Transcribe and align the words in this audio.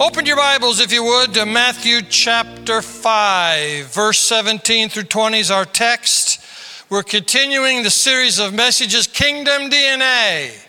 Open 0.00 0.24
your 0.24 0.36
Bibles, 0.36 0.78
if 0.78 0.92
you 0.92 1.02
would, 1.02 1.34
to 1.34 1.44
Matthew 1.44 2.02
chapter 2.02 2.80
5, 2.80 3.86
verse 3.86 4.20
17 4.20 4.88
through 4.88 5.02
20 5.02 5.40
is 5.40 5.50
our 5.50 5.64
text. 5.64 6.40
We're 6.88 7.02
continuing 7.02 7.82
the 7.82 7.90
series 7.90 8.38
of 8.38 8.54
messages, 8.54 9.08
Kingdom 9.08 9.68
DNA. 9.68 10.67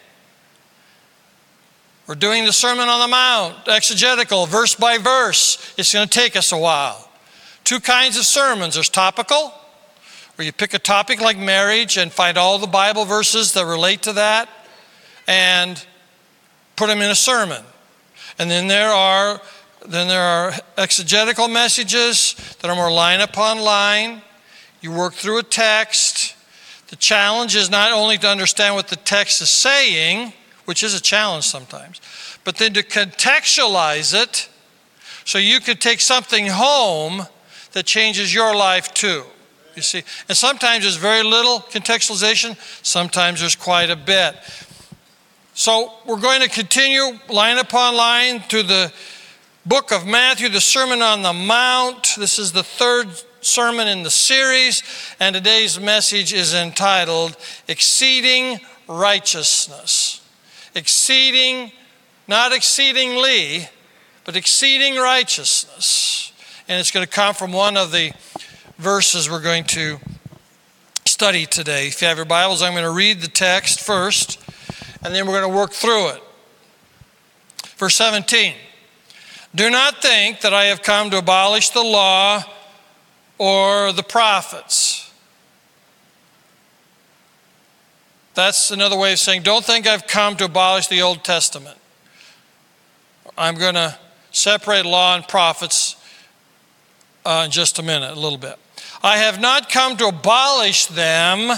We're 2.10 2.16
doing 2.16 2.44
the 2.44 2.52
Sermon 2.52 2.90
on 2.90 3.02
the 3.02 3.08
Mount, 3.08 3.68
exegetical, 3.68 4.48
verse 4.48 4.74
by 4.74 4.98
verse. 4.98 5.76
It's 5.78 5.94
going 5.94 6.08
to 6.08 6.20
take 6.20 6.36
us 6.36 6.52
a 6.52 6.58
while. 6.58 7.08
Two 7.64 7.80
kinds 7.80 8.18
of 8.18 8.24
sermons 8.24 8.74
there's 8.74 8.90
topical, 8.90 9.54
where 10.34 10.44
you 10.44 10.52
pick 10.52 10.74
a 10.74 10.80
topic 10.80 11.22
like 11.22 11.38
marriage 11.38 11.98
and 11.98 12.12
find 12.12 12.36
all 12.36 12.58
the 12.58 12.66
Bible 12.66 13.06
verses 13.06 13.54
that 13.54 13.64
relate 13.64 14.02
to 14.02 14.14
that 14.14 14.50
and 15.28 15.86
put 16.76 16.88
them 16.88 17.00
in 17.00 17.12
a 17.12 17.16
sermon. 17.16 17.62
And 18.40 18.50
then 18.50 18.68
there 18.68 18.90
are 18.90 19.40
then 19.86 20.08
there 20.08 20.24
are 20.24 20.54
exegetical 20.80 21.48
messages 21.48 22.34
that 22.62 22.72
are 22.72 22.76
more 22.76 22.92
line 22.92 23.22
upon 23.22 23.60
line. 23.60 24.24
You 24.82 24.92
work 24.94 25.14
through 25.14 25.38
a 25.38 25.44
text. 25.44 26.36
The 26.88 26.96
challenge 26.96 27.56
is 27.56 27.70
not 27.70 27.94
only 27.94 28.18
to 28.18 28.28
understand 28.28 28.74
what 28.74 28.88
the 28.88 28.96
text 28.96 29.44
is 29.44 29.50
saying, 29.50 30.34
which 30.70 30.84
is 30.84 30.94
a 30.94 31.02
challenge 31.02 31.46
sometimes, 31.46 32.00
but 32.44 32.58
then 32.58 32.72
to 32.76 32.84
contextualize 32.84 34.14
it 34.14 34.48
so 35.26 35.40
you 35.40 35.60
could 35.60 35.82
take 35.82 36.00
something 36.00 36.46
home 36.46 37.26
that 37.72 37.88
changes 37.88 38.32
your 38.32 38.56
life 38.56 38.94
too. 38.94 39.24
You 39.76 39.82
see, 39.82 40.04
and 40.28 40.38
sometimes 40.38 40.84
there's 40.84 40.96
very 40.96 41.24
little 41.24 41.62
contextualization, 41.62 42.56
sometimes 42.86 43.40
there's 43.40 43.56
quite 43.56 43.90
a 43.90 43.96
bit. 43.96 44.36
So 45.56 45.92
we're 46.06 46.20
going 46.20 46.42
to 46.42 46.50
continue 46.50 47.18
line 47.30 47.58
upon 47.58 47.96
line 47.96 48.40
through 48.42 48.64
the 48.64 48.94
book 49.66 49.92
of 49.92 50.06
Matthew, 50.06 50.50
the 50.50 50.62
Sermon 50.62 51.02
on 51.02 51.24
the 51.24 51.34
Mount. 51.34 52.14
This 52.16 52.38
is 52.38 52.52
the 52.52 52.62
third 52.62 53.08
sermon 53.42 53.88
in 53.88 54.04
the 54.04 54.12
series, 54.12 54.84
and 55.20 55.34
today's 55.34 55.80
message 55.80 56.32
is 56.32 56.54
entitled 56.54 57.38
Exceeding 57.68 58.60
Righteousness. 58.88 60.19
Exceeding, 60.80 61.74
not 62.26 62.54
exceedingly, 62.54 63.68
but 64.24 64.38
exceeding 64.38 64.96
righteousness. 64.96 66.32
And 66.70 66.80
it's 66.80 66.90
going 66.90 67.06
to 67.06 67.12
come 67.12 67.36
from 67.36 67.52
one 67.52 67.76
of 67.76 67.92
the 67.92 68.14
verses 68.78 69.30
we're 69.30 69.42
going 69.42 69.66
to 69.66 70.00
study 71.04 71.46
today. 71.46 71.88
If 71.88 72.02
you 72.02 72.08
have 72.08 72.16
your 72.16 72.26
Bibles, 72.26 72.62
I'm 72.62 72.72
going 72.72 72.86
to 72.86 72.92
read 72.92 73.20
the 73.20 73.28
text 73.28 73.82
first 73.82 74.40
and 75.04 75.14
then 75.14 75.28
we're 75.28 75.42
going 75.42 75.52
to 75.52 75.58
work 75.58 75.74
through 75.74 76.12
it. 76.12 76.24
Verse 77.76 77.96
17 77.96 78.54
Do 79.54 79.70
not 79.70 80.02
think 80.02 80.40
that 80.40 80.54
I 80.54 80.68
have 80.68 80.82
come 80.82 81.10
to 81.10 81.18
abolish 81.18 81.72
the 81.72 81.84
law 81.84 82.42
or 83.38 83.92
the 83.92 84.04
prophets. 84.04 84.99
That's 88.40 88.72
another 88.72 88.98
way 88.98 89.12
of 89.12 89.20
saying, 89.20 89.42
don't 89.42 89.66
think 89.66 89.86
I've 89.86 90.08
come 90.08 90.38
to 90.38 90.46
abolish 90.46 90.88
the 90.88 91.02
Old 91.02 91.26
Testament. 91.26 91.78
I'm 93.38 93.56
going 93.56 93.74
to 93.74 94.00
separate 94.32 94.86
law 94.86 95.18
and 95.18 95.28
prophets 95.28 95.98
uh, 97.26 97.44
in 97.44 97.52
just 97.52 97.80
a 97.80 97.84
minute, 97.84 98.16
a 98.16 98.20
little 98.20 98.38
bit. 98.38 98.56
I 99.04 99.18
have 99.18 99.42
not 99.42 99.70
come 99.70 99.98
to 99.98 100.08
abolish 100.08 100.86
them, 100.86 101.52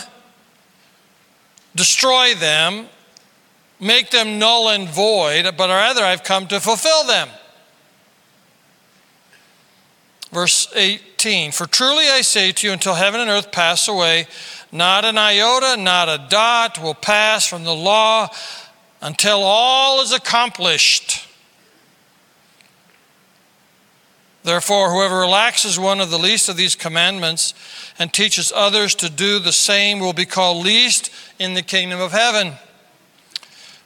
destroy 1.75 2.33
them, 2.33 2.87
make 3.79 4.09
them 4.09 4.39
null 4.39 4.69
and 4.69 4.89
void, 4.89 5.43
but 5.55 5.69
rather 5.69 6.03
I've 6.03 6.23
come 6.23 6.47
to 6.47 6.59
fulfill 6.59 7.03
them. 7.03 7.29
Verse 10.31 10.67
18 10.75 11.51
For 11.51 11.65
truly 11.65 12.07
I 12.07 12.21
say 12.21 12.51
to 12.51 12.67
you, 12.67 12.73
until 12.73 12.95
heaven 12.95 13.19
and 13.19 13.29
earth 13.29 13.51
pass 13.51 13.87
away, 13.87 14.27
not 14.71 15.03
an 15.03 15.17
iota, 15.17 15.81
not 15.81 16.07
a 16.07 16.25
dot 16.29 16.81
will 16.81 16.93
pass 16.93 17.45
from 17.45 17.63
the 17.63 17.75
law 17.75 18.29
until 19.01 19.41
all 19.43 20.01
is 20.01 20.13
accomplished. 20.13 21.27
Therefore, 24.43 24.91
whoever 24.91 25.19
relaxes 25.19 25.77
one 25.77 25.99
of 25.99 26.09
the 26.09 26.17
least 26.17 26.49
of 26.49 26.57
these 26.57 26.75
commandments 26.75 27.53
and 27.99 28.11
teaches 28.11 28.51
others 28.55 28.95
to 28.95 29.09
do 29.09 29.37
the 29.37 29.51
same 29.51 29.99
will 29.99 30.13
be 30.13 30.25
called 30.25 30.65
least 30.65 31.11
in 31.37 31.53
the 31.53 31.61
kingdom 31.61 31.99
of 31.99 32.11
heaven. 32.11 32.53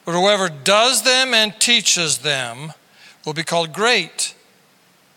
But 0.06 0.14
whoever 0.14 0.48
does 0.48 1.02
them 1.02 1.34
and 1.34 1.60
teaches 1.60 2.20
them 2.20 2.72
will 3.26 3.34
be 3.34 3.44
called 3.44 3.74
great 3.74 4.36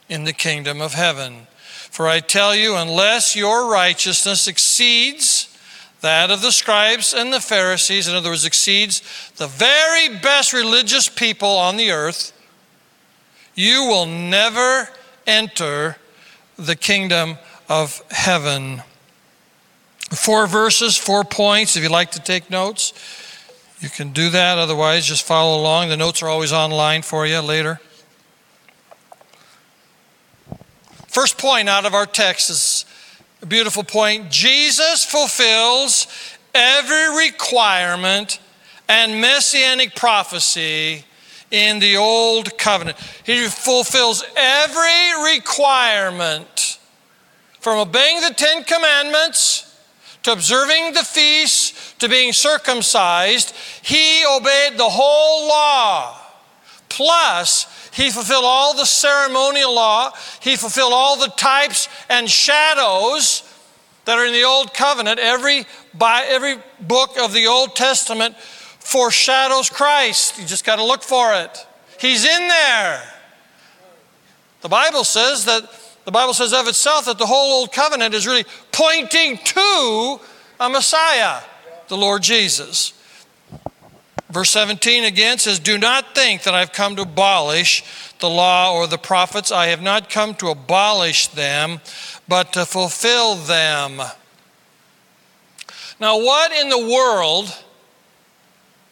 in 0.08 0.24
the 0.24 0.32
kingdom 0.32 0.80
of 0.80 0.94
heaven. 0.94 1.46
For 1.90 2.08
I 2.08 2.20
tell 2.20 2.54
you, 2.54 2.76
unless 2.76 3.34
your 3.34 3.70
righteousness 3.70 4.46
exceeds 4.46 5.48
that 6.00 6.30
of 6.30 6.42
the 6.42 6.52
scribes 6.52 7.12
and 7.12 7.32
the 7.32 7.40
Pharisees, 7.40 8.06
in 8.06 8.14
other 8.14 8.30
words, 8.30 8.44
exceeds 8.44 9.02
the 9.36 9.48
very 9.48 10.08
best 10.20 10.52
religious 10.52 11.08
people 11.08 11.48
on 11.48 11.76
the 11.76 11.90
earth, 11.90 12.32
you 13.54 13.84
will 13.84 14.06
never 14.06 14.88
enter 15.26 15.96
the 16.56 16.76
kingdom 16.76 17.36
of 17.68 18.00
heaven. 18.10 18.82
Four 20.10 20.46
verses, 20.46 20.96
four 20.96 21.24
points, 21.24 21.76
if 21.76 21.82
you'd 21.82 21.90
like 21.90 22.12
to 22.12 22.20
take 22.20 22.48
notes. 22.48 22.92
You 23.80 23.88
can 23.88 24.12
do 24.12 24.30
that, 24.30 24.58
otherwise, 24.58 25.06
just 25.06 25.26
follow 25.26 25.60
along. 25.60 25.88
The 25.88 25.96
notes 25.96 26.22
are 26.22 26.28
always 26.28 26.52
online 26.52 27.02
for 27.02 27.26
you 27.26 27.40
later. 27.40 27.80
First 31.18 31.36
point 31.36 31.68
out 31.68 31.84
of 31.84 31.94
our 31.94 32.06
text 32.06 32.48
is 32.48 32.84
a 33.42 33.46
beautiful 33.46 33.82
point. 33.82 34.30
Jesus 34.30 35.04
fulfills 35.04 36.06
every 36.54 37.26
requirement 37.26 38.38
and 38.88 39.20
messianic 39.20 39.96
prophecy 39.96 41.04
in 41.50 41.80
the 41.80 41.96
old 41.96 42.56
covenant. 42.56 42.98
He 43.24 43.48
fulfills 43.48 44.22
every 44.36 45.34
requirement 45.34 46.78
from 47.58 47.80
obeying 47.80 48.20
the 48.20 48.34
Ten 48.36 48.62
Commandments 48.62 49.76
to 50.22 50.30
observing 50.30 50.92
the 50.92 51.02
feasts, 51.02 51.94
to 51.98 52.08
being 52.08 52.32
circumcised, 52.32 53.52
he 53.82 54.24
obeyed 54.24 54.78
the 54.78 54.88
whole 54.88 55.48
law. 55.48 56.16
Plus, 56.88 57.66
he 57.92 58.10
fulfilled 58.10 58.44
all 58.44 58.76
the 58.76 58.84
ceremonial 58.84 59.74
law, 59.74 60.12
he 60.40 60.56
fulfilled 60.56 60.92
all 60.92 61.18
the 61.18 61.32
types 61.36 61.88
and 62.08 62.28
shadows 62.28 63.42
that 64.04 64.18
are 64.18 64.24
in 64.24 64.32
the 64.32 64.44
Old 64.44 64.72
Covenant. 64.72 65.18
Every, 65.18 65.66
by, 65.92 66.24
every 66.28 66.56
book 66.80 67.18
of 67.18 67.32
the 67.32 67.46
Old 67.46 67.76
Testament 67.76 68.36
foreshadows 68.38 69.68
Christ. 69.68 70.38
You 70.38 70.46
just 70.46 70.64
got 70.64 70.76
to 70.76 70.84
look 70.84 71.02
for 71.02 71.34
it. 71.34 71.66
He's 72.00 72.24
in 72.24 72.48
there. 72.48 73.02
The 74.62 74.68
Bible 74.68 75.04
says 75.04 75.44
that 75.44 75.68
the 76.04 76.12
Bible 76.12 76.32
says 76.32 76.54
of 76.54 76.66
itself 76.68 77.04
that 77.04 77.18
the 77.18 77.26
whole 77.26 77.60
Old 77.60 77.70
Covenant 77.70 78.14
is 78.14 78.26
really 78.26 78.46
pointing 78.72 79.36
to 79.36 80.20
a 80.58 80.70
Messiah, 80.70 81.42
the 81.88 81.96
Lord 81.98 82.22
Jesus. 82.22 82.94
Verse 84.30 84.50
17 84.50 85.04
again 85.04 85.38
says, 85.38 85.58
Do 85.58 85.78
not 85.78 86.14
think 86.14 86.42
that 86.42 86.54
I've 86.54 86.72
come 86.72 86.96
to 86.96 87.02
abolish 87.02 87.82
the 88.20 88.28
law 88.28 88.74
or 88.74 88.86
the 88.86 88.98
prophets. 88.98 89.50
I 89.50 89.66
have 89.66 89.82
not 89.82 90.10
come 90.10 90.34
to 90.36 90.48
abolish 90.48 91.28
them, 91.28 91.80
but 92.26 92.52
to 92.52 92.66
fulfill 92.66 93.36
them. 93.36 94.02
Now, 96.00 96.18
what 96.18 96.52
in 96.52 96.68
the 96.68 96.78
world 96.78 97.56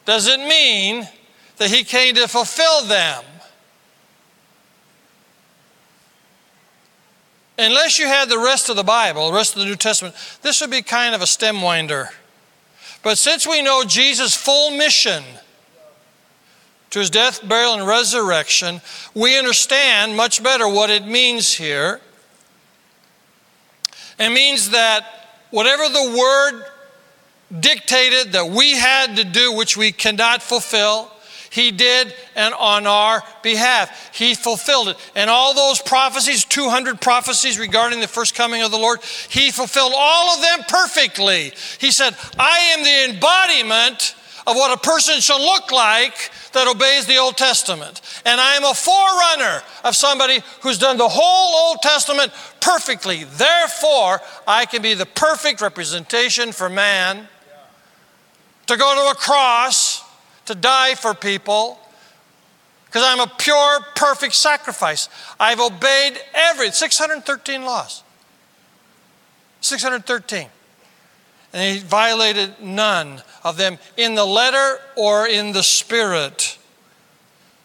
does 0.05 0.27
it 0.27 0.39
mean 0.39 1.07
that 1.57 1.69
he 1.69 1.83
came 1.83 2.15
to 2.15 2.27
fulfill 2.27 2.83
them? 2.85 3.23
unless 7.57 7.99
you 7.99 8.07
had 8.07 8.29
the 8.29 8.37
rest 8.37 8.69
of 8.69 8.75
the 8.75 8.83
Bible, 8.83 9.27
the 9.27 9.33
rest 9.33 9.55
of 9.55 9.59
the 9.59 9.65
New 9.65 9.75
Testament, 9.75 10.15
this 10.41 10.61
would 10.61 10.71
be 10.71 10.81
kind 10.81 11.15
of 11.15 11.21
a 11.21 11.27
stem 11.27 11.61
winder. 11.61 12.09
But 13.03 13.17
since 13.17 13.47
we 13.47 13.61
know 13.61 13.83
Jesus' 13.83 14.35
full 14.35 14.71
mission 14.71 15.23
to 16.89 16.99
his 16.99 17.09
death, 17.09 17.47
burial, 17.47 17.73
and 17.73 17.87
resurrection, 17.87 18.81
we 19.13 19.37
understand 19.37 20.15
much 20.15 20.41
better 20.41 20.67
what 20.67 20.89
it 20.89 21.05
means 21.05 21.53
here. 21.53 22.01
It 24.19 24.29
means 24.29 24.71
that 24.71 25.05
whatever 25.51 25.87
the 25.89 26.17
word 26.17 26.65
dictated 27.59 28.33
that 28.33 28.49
we 28.49 28.71
had 28.71 29.15
to 29.17 29.23
do, 29.23 29.53
which 29.53 29.77
we 29.77 29.91
cannot 29.91 30.41
fulfill, 30.41 31.11
He 31.49 31.71
did, 31.71 32.13
and 32.35 32.53
on 32.53 32.87
our 32.87 33.23
behalf, 33.41 34.15
He 34.15 34.35
fulfilled 34.35 34.89
it. 34.89 35.11
And 35.15 35.29
all 35.29 35.53
those 35.53 35.81
prophecies, 35.81 36.45
200 36.45 36.99
prophecies 37.01 37.59
regarding 37.59 37.99
the 37.99 38.07
first 38.07 38.35
coming 38.35 38.61
of 38.61 38.71
the 38.71 38.77
Lord, 38.77 38.99
He 39.29 39.51
fulfilled 39.51 39.93
all 39.95 40.35
of 40.35 40.41
them 40.41 40.65
perfectly. 40.67 41.53
He 41.79 41.91
said, 41.91 42.15
I 42.37 42.59
am 42.75 42.83
the 42.83 43.13
embodiment 43.13 44.15
of 44.47 44.55
what 44.55 44.71
a 44.71 44.81
person 44.81 45.19
shall 45.19 45.41
look 45.41 45.71
like 45.71 46.31
that 46.53 46.67
obeys 46.67 47.05
the 47.05 47.17
Old 47.17 47.35
Testament. 47.35 48.01
And 48.25 48.39
I 48.39 48.55
am 48.55 48.63
a 48.63 48.73
forerunner 48.73 49.61
of 49.83 49.93
somebody 49.93 50.39
who's 50.61 50.77
done 50.77 50.97
the 50.97 51.07
whole 51.07 51.69
Old 51.69 51.81
Testament 51.81 52.31
perfectly. 52.61 53.25
Therefore, 53.25 54.21
I 54.47 54.65
can 54.65 54.81
be 54.81 54.93
the 54.93 55.05
perfect 55.05 55.59
representation 55.59 56.53
for 56.53 56.69
man 56.69 57.27
to 58.67 58.77
go 58.77 58.95
to 58.95 59.11
a 59.11 59.15
cross, 59.15 60.01
to 60.47 60.55
die 60.55 60.95
for 60.95 61.13
people, 61.13 61.79
because 62.85 63.03
I'm 63.05 63.19
a 63.19 63.31
pure, 63.37 63.79
perfect 63.95 64.33
sacrifice. 64.33 65.09
I've 65.39 65.59
obeyed 65.59 66.19
every 66.33 66.71
613 66.71 67.63
laws. 67.63 68.03
613. 69.61 70.47
And 71.53 71.75
he 71.75 71.79
violated 71.79 72.61
none 72.61 73.21
of 73.43 73.57
them 73.57 73.77
in 73.95 74.15
the 74.15 74.25
letter 74.25 74.79
or 74.95 75.27
in 75.27 75.51
the 75.51 75.63
spirit. 75.63 76.57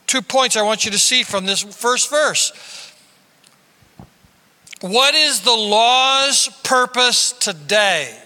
Two 0.07 0.23
points 0.23 0.57
I 0.57 0.63
want 0.63 0.85
you 0.85 0.91
to 0.91 0.99
see 0.99 1.23
from 1.23 1.47
this 1.47 1.63
first 1.63 2.11
verse. 2.11 2.53
What 4.81 5.15
is 5.15 5.41
the 5.41 5.53
law's 5.53 6.49
purpose 6.65 7.33
today? 7.33 8.19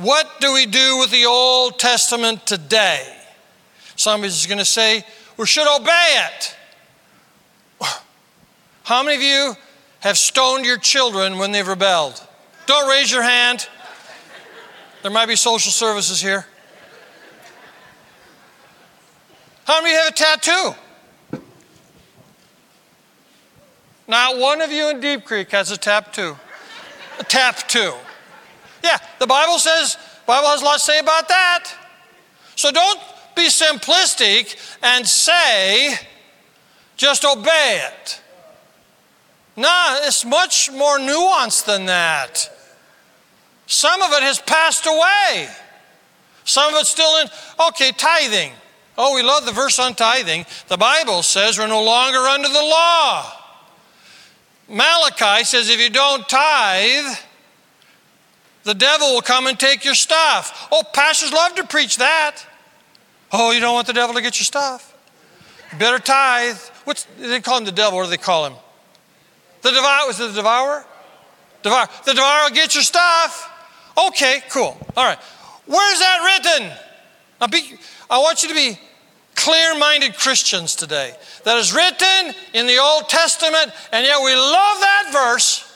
What 0.00 0.40
do 0.40 0.54
we 0.54 0.64
do 0.64 0.96
with 0.98 1.10
the 1.10 1.26
Old 1.26 1.78
Testament 1.78 2.46
today? 2.46 3.06
Somebody's 3.96 4.46
going 4.46 4.56
to 4.56 4.64
say, 4.64 5.04
we 5.36 5.44
should 5.44 5.68
obey 5.68 6.24
it. 6.26 6.56
How 8.84 9.02
many 9.02 9.16
of 9.16 9.22
you 9.22 9.54
have 10.00 10.16
stoned 10.16 10.64
your 10.64 10.78
children 10.78 11.36
when 11.36 11.52
they've 11.52 11.68
rebelled? 11.68 12.26
Don't 12.64 12.88
raise 12.88 13.12
your 13.12 13.22
hand. 13.22 13.68
There 15.02 15.10
might 15.10 15.26
be 15.26 15.36
social 15.36 15.70
services 15.70 16.18
here. 16.18 16.46
How 19.66 19.82
many 19.82 19.94
have 19.94 20.08
a 20.08 20.12
tattoo? 20.12 21.40
Not 24.08 24.38
one 24.38 24.62
of 24.62 24.72
you 24.72 24.88
in 24.88 25.00
Deep 25.00 25.26
Creek 25.26 25.50
has 25.50 25.70
a 25.70 25.76
tattoo. 25.76 26.38
A 27.18 27.24
tattoo. 27.24 27.92
Yeah, 28.82 28.98
the 29.18 29.26
Bible 29.26 29.58
says, 29.58 29.96
Bible 30.26 30.48
has 30.48 30.62
a 30.62 30.64
lot 30.64 30.74
to 30.74 30.80
say 30.80 30.98
about 30.98 31.28
that. 31.28 31.72
So 32.56 32.70
don't 32.70 33.00
be 33.34 33.48
simplistic 33.48 34.56
and 34.82 35.06
say, 35.06 35.94
just 36.96 37.24
obey 37.24 37.82
it. 37.86 38.20
No, 39.56 39.98
it's 40.02 40.24
much 40.24 40.70
more 40.70 40.98
nuanced 40.98 41.64
than 41.64 41.86
that. 41.86 42.50
Some 43.66 44.02
of 44.02 44.12
it 44.12 44.22
has 44.22 44.40
passed 44.40 44.86
away. 44.86 45.48
Some 46.44 46.74
of 46.74 46.80
it's 46.80 46.90
still 46.90 47.20
in, 47.22 47.28
okay, 47.68 47.92
tithing. 47.92 48.52
Oh, 48.98 49.14
we 49.14 49.22
love 49.22 49.46
the 49.46 49.52
verse 49.52 49.78
on 49.78 49.94
tithing. 49.94 50.44
The 50.68 50.76
Bible 50.76 51.22
says 51.22 51.58
we're 51.58 51.66
no 51.66 51.82
longer 51.82 52.18
under 52.18 52.48
the 52.48 52.54
law. 52.54 53.32
Malachi 54.68 55.44
says 55.44 55.68
if 55.68 55.80
you 55.80 55.90
don't 55.90 56.28
tithe, 56.28 57.16
the 58.64 58.74
devil 58.74 59.14
will 59.14 59.22
come 59.22 59.46
and 59.46 59.58
take 59.58 59.84
your 59.84 59.94
stuff. 59.94 60.68
Oh, 60.70 60.82
pastors 60.92 61.32
love 61.32 61.54
to 61.56 61.64
preach 61.64 61.96
that. 61.98 62.44
Oh, 63.32 63.52
you 63.52 63.60
don't 63.60 63.74
want 63.74 63.86
the 63.86 63.92
devil 63.92 64.14
to 64.14 64.22
get 64.22 64.38
your 64.38 64.44
stuff. 64.44 64.94
Better 65.78 65.98
tithe. 65.98 66.58
What's 66.84 67.06
they 67.18 67.40
call 67.40 67.58
him 67.58 67.64
the 67.64 67.72
devil? 67.72 67.98
What 67.98 68.04
do 68.04 68.10
they 68.10 68.16
call 68.16 68.46
him? 68.46 68.54
The 69.62 69.70
devourer. 69.70 70.06
Was 70.06 70.20
it 70.20 70.28
the 70.28 70.34
devourer? 70.34 70.84
Devour. 71.62 71.88
The 72.04 72.12
devourer 72.12 72.44
will 72.44 72.56
get 72.56 72.74
your 72.74 72.82
stuff. 72.82 73.48
Okay, 74.08 74.42
cool. 74.50 74.76
All 74.96 75.04
right. 75.04 75.18
Where's 75.66 75.98
that 75.98 76.40
written? 76.44 76.72
Now 77.40 77.46
be, 77.46 77.78
I 78.08 78.18
want 78.18 78.42
you 78.42 78.48
to 78.48 78.54
be 78.54 78.78
clear 79.34 79.78
minded 79.78 80.16
Christians 80.16 80.74
today. 80.74 81.14
That 81.44 81.56
is 81.58 81.72
written 81.72 82.34
in 82.52 82.66
the 82.66 82.78
Old 82.78 83.08
Testament, 83.08 83.72
and 83.92 84.04
yet 84.04 84.20
we 84.22 84.34
love 84.34 84.80
that 84.80 85.10
verse. 85.12 85.66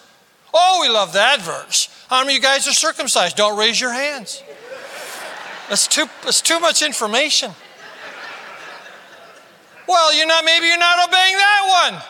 Oh, 0.52 0.78
we 0.82 0.88
love 0.88 1.12
that 1.12 1.40
verse. 1.40 1.88
How 2.08 2.20
many 2.20 2.36
of 2.36 2.42
you 2.42 2.42
guys 2.42 2.68
are 2.68 2.72
circumcised? 2.72 3.36
Don't 3.36 3.58
raise 3.58 3.80
your 3.80 3.92
hands. 3.92 4.42
That's 5.68 5.86
too, 5.86 6.06
that's 6.22 6.42
too 6.42 6.60
much 6.60 6.82
information. 6.82 7.50
Well, 9.88 10.14
you're 10.14 10.26
not, 10.26 10.44
maybe 10.44 10.66
you're 10.66 10.78
not 10.78 11.08
obeying 11.08 11.36
that 11.36 11.90
one. 11.92 12.02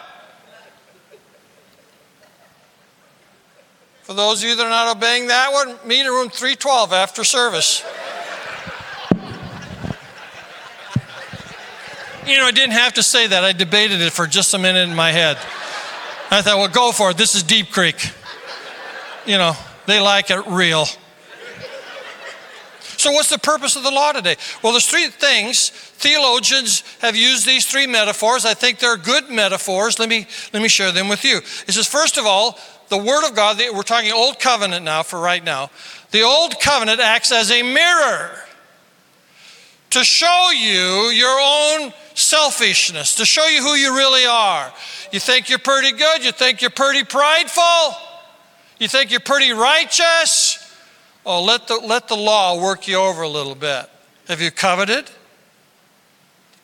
For 4.03 4.13
those 4.13 4.43
of 4.43 4.49
you 4.49 4.57
that 4.57 4.67
are 4.67 4.69
not 4.69 4.97
obeying 4.97 5.29
that 5.29 5.53
one, 5.53 5.77
meet 5.87 6.01
in 6.01 6.07
room 6.09 6.29
312 6.29 6.93
after 6.93 7.25
service. 7.25 7.83
You 12.27 12.39
know, 12.39 12.47
I 12.47 12.53
didn't 12.53 12.73
have 12.73 12.95
to 12.95 13.03
say 13.03 13.27
that. 13.27 13.45
I 13.45 13.53
debated 13.53 14.01
it 14.01 14.13
for 14.13 14.27
just 14.27 14.55
a 14.55 14.59
minute 14.59 14.89
in 14.89 14.95
my 14.95 15.11
head. 15.11 15.37
I 16.31 16.43
thought, 16.43 16.59
well, 16.59 16.69
go 16.69 16.91
for 16.91 17.11
it. 17.11 17.17
This 17.17 17.35
is 17.35 17.43
Deep 17.43 17.71
Creek. 17.71 18.13
You 19.27 19.39
know, 19.39 19.55
they 19.87 20.01
like 20.01 20.31
it 20.31 20.47
real. 20.47 20.87
So, 22.97 23.13
what's 23.13 23.29
the 23.29 23.39
purpose 23.39 23.77
of 23.77 23.83
the 23.83 23.91
law 23.91 24.13
today? 24.13 24.37
Well, 24.63 24.73
there's 24.73 24.87
three 24.87 25.09
things. 25.09 25.71
Theologians 25.71 26.83
have 27.01 27.17
used 27.17 27.47
these 27.47 27.67
three 27.67 27.87
metaphors. 27.87 28.45
I 28.45 28.55
think 28.55 28.79
they're 28.79 28.97
good 28.97 29.31
metaphors. 29.31 29.99
Let 29.99 30.09
me, 30.09 30.27
let 30.53 30.63
me 30.63 30.69
share 30.69 30.93
them 30.93 31.09
with 31.09 31.25
you. 31.25 31.39
It 31.39 31.73
says, 31.73 31.87
first 31.87 32.17
of 32.17 32.25
all, 32.25 32.59
the 32.89 32.99
Word 32.99 33.29
of 33.29 33.35
God, 33.35 33.61
we're 33.75 33.83
talking 33.83 34.13
Old 34.13 34.39
Covenant 34.39 34.85
now 34.85 35.03
for 35.03 35.21
right 35.21 35.43
now. 35.43 35.71
The 36.13 36.23
Old 36.23 36.61
Covenant 36.61 37.01
acts 37.01 37.33
as 37.33 37.51
a 37.51 37.63
mirror 37.63 38.31
to 39.91 40.05
show 40.05 40.51
you 40.55 41.11
your 41.11 41.39
own 41.41 41.93
selfishness, 42.15 43.17
to 43.17 43.25
show 43.25 43.47
you 43.47 43.63
who 43.63 43.75
you 43.75 43.95
really 43.95 44.27
are. 44.27 44.73
You 45.13 45.21
think 45.21 45.49
you're 45.49 45.59
pretty 45.59 45.93
good, 45.93 46.25
you 46.25 46.33
think 46.33 46.61
you're 46.63 46.71
pretty 46.71 47.05
prideful, 47.05 47.97
you 48.85 48.89
think 48.89 49.11
you're 49.11 49.19
pretty 49.19 49.51
righteous. 49.51 50.61
Oh, 51.25 51.43
let 51.43 51.69
the, 51.69 51.77
let 51.77 52.07
the 52.07 52.17
law 52.17 52.63
work 52.63 52.87
you 52.87 52.97
over 52.99 53.23
a 53.23 53.29
little 53.29 53.55
bit. 53.55 53.89
Have 54.29 54.43
you 54.43 54.51
coveted? 54.51 55.11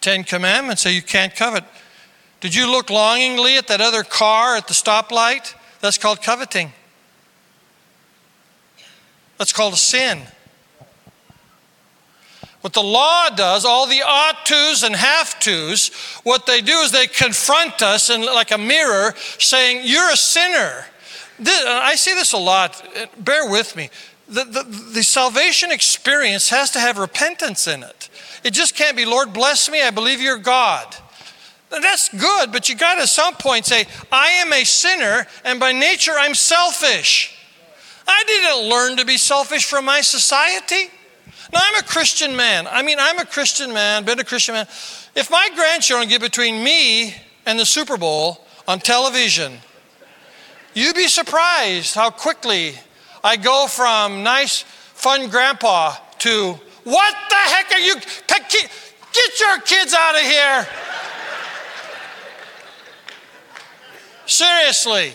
Ten 0.02 0.22
Commandments 0.24 0.82
say 0.82 0.92
you 0.92 1.00
can't 1.00 1.34
covet. 1.34 1.64
Did 2.40 2.54
you 2.54 2.70
look 2.70 2.90
longingly 2.90 3.56
at 3.56 3.68
that 3.68 3.80
other 3.80 4.02
car 4.02 4.54
at 4.56 4.68
the 4.68 4.74
stoplight? 4.74 5.54
That's 5.80 5.96
called 5.96 6.20
coveting. 6.20 6.74
That's 9.38 9.54
called 9.54 9.72
a 9.72 9.78
sin. 9.78 10.20
What 12.60 12.74
the 12.74 12.82
law 12.82 13.30
does, 13.30 13.64
all 13.64 13.86
the 13.86 14.02
ought 14.04 14.44
tos 14.44 14.82
and 14.82 14.94
have 14.94 15.40
tos, 15.40 15.88
what 16.22 16.44
they 16.44 16.60
do 16.60 16.74
is 16.80 16.92
they 16.92 17.06
confront 17.06 17.80
us 17.80 18.10
in 18.10 18.20
like 18.26 18.50
a 18.50 18.58
mirror 18.58 19.14
saying, 19.38 19.80
You're 19.84 20.10
a 20.10 20.16
sinner. 20.18 20.84
This, 21.40 21.64
uh, 21.64 21.80
I 21.82 21.94
see 21.94 22.14
this 22.14 22.32
a 22.32 22.38
lot. 22.38 22.86
Uh, 22.96 23.06
bear 23.18 23.50
with 23.50 23.74
me. 23.74 23.88
The, 24.28 24.44
the, 24.44 24.62
the 24.94 25.02
salvation 25.02 25.72
experience 25.72 26.50
has 26.50 26.70
to 26.72 26.80
have 26.80 26.98
repentance 26.98 27.66
in 27.66 27.82
it. 27.82 28.08
It 28.44 28.52
just 28.52 28.76
can't 28.76 28.96
be, 28.96 29.04
Lord, 29.04 29.32
bless 29.32 29.68
me, 29.70 29.82
I 29.82 29.90
believe 29.90 30.20
you're 30.20 30.38
God. 30.38 30.94
That's 31.70 32.08
good, 32.08 32.52
but 32.52 32.68
you 32.68 32.74
got 32.74 32.96
to 32.96 33.02
at 33.02 33.08
some 33.08 33.34
point 33.34 33.64
say, 33.64 33.86
I 34.12 34.28
am 34.42 34.52
a 34.52 34.64
sinner, 34.64 35.26
and 35.44 35.58
by 35.58 35.72
nature 35.72 36.12
I'm 36.16 36.34
selfish. 36.34 37.36
I 38.06 38.24
didn't 38.26 38.68
learn 38.68 38.96
to 38.98 39.04
be 39.04 39.16
selfish 39.16 39.64
from 39.64 39.84
my 39.84 40.00
society. 40.00 40.90
Now, 41.52 41.60
I'm 41.62 41.76
a 41.76 41.86
Christian 41.86 42.36
man. 42.36 42.66
I 42.68 42.82
mean, 42.82 42.98
I'm 43.00 43.18
a 43.18 43.24
Christian 43.24 43.72
man, 43.72 44.04
been 44.04 44.20
a 44.20 44.24
Christian 44.24 44.54
man. 44.54 44.66
If 45.14 45.30
my 45.30 45.48
grandchildren 45.54 46.08
get 46.08 46.20
between 46.20 46.62
me 46.62 47.14
and 47.46 47.58
the 47.58 47.66
Super 47.66 47.96
Bowl 47.96 48.44
on 48.68 48.78
television, 48.78 49.58
you'd 50.74 50.96
be 50.96 51.08
surprised 51.08 51.94
how 51.94 52.10
quickly 52.10 52.74
I 53.22 53.36
go 53.36 53.66
from 53.66 54.22
nice, 54.22 54.62
fun 54.62 55.28
grandpa 55.28 55.94
to, 56.20 56.58
what 56.84 57.14
the 57.28 57.36
heck 57.36 57.72
are 57.72 57.78
you? 57.78 57.94
Get 58.26 59.40
your 59.40 59.60
kids 59.60 59.92
out 59.92 60.14
of 60.14 60.22
here. 60.22 60.68
Seriously. 64.26 65.12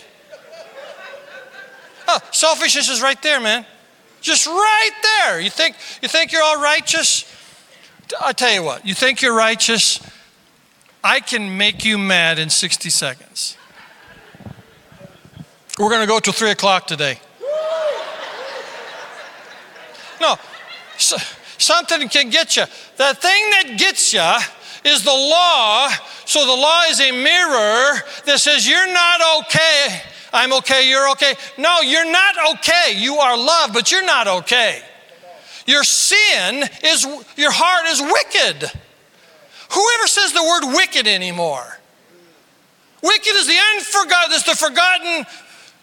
Oh, 2.08 2.20
selfishness 2.32 2.90
is 2.90 3.02
right 3.02 3.20
there, 3.24 3.40
man. 3.40 3.66
Just 4.22 4.46
right 4.46 4.92
there. 5.02 5.40
You 5.40 5.50
think, 5.50 5.76
you 6.02 6.08
think 6.08 6.32
you're 6.32 6.44
all 6.44 6.62
righteous? 6.62 7.26
I 8.22 8.34
tell 8.34 8.54
you 8.54 8.62
what, 8.62 8.86
you 8.86 8.94
think 8.94 9.22
you're 9.22 9.36
righteous? 9.36 10.00
I 11.04 11.20
can 11.20 11.58
make 11.58 11.86
you 11.86 11.98
mad 11.98 12.38
in 12.38 12.50
60 12.50 12.90
seconds. 12.90 13.58
We're 15.78 15.90
going 15.90 16.02
to 16.02 16.08
go 16.08 16.20
till 16.20 16.34
3 16.34 16.52
o'clock 16.52 16.88
today. 16.88 17.20
No, 20.22 20.38
Something 21.58 22.10
can 22.10 22.30
get 22.30 22.56
you. 22.56 22.64
The 22.98 23.14
thing 23.16 23.50
that 23.52 23.76
gets 23.78 24.14
you 24.14 24.34
is 24.84 25.04
the 25.04 25.12
law. 25.12 25.90
So 26.26 26.46
the 26.46 26.54
law 26.54 26.84
is 26.90 27.00
a 27.00 27.12
mirror 27.12 28.02
that 28.26 28.40
says 28.40 28.68
you're 28.68 28.94
not 28.94 29.22
okay. 29.42 30.02
I'm 30.34 30.54
okay, 30.54 30.90
you're 30.90 31.10
okay. 31.12 31.34
No, 31.58 31.82
you're 31.82 32.12
not 32.12 32.36
okay. 32.56 32.94
You 32.98 33.16
are 33.16 33.38
loved, 33.38 33.74
but 33.74 33.92
you're 33.92 34.06
not 34.06 34.28
okay. 34.28 34.82
Your 35.66 35.84
sin 35.84 36.68
is, 36.84 37.08
your 37.38 37.52
heart 37.52 37.86
is 37.88 38.02
wicked. 38.02 38.72
Whoever 39.72 40.08
says 40.08 40.34
the 40.34 40.44
word 40.44 40.76
wicked 40.76 41.08
anymore? 41.08 41.80
Wicked 43.02 43.34
is 43.34 43.48
the 43.48 43.58
unforgotten, 43.76 44.34
is 44.34 44.44
the 44.44 44.56
forgotten 44.56 45.26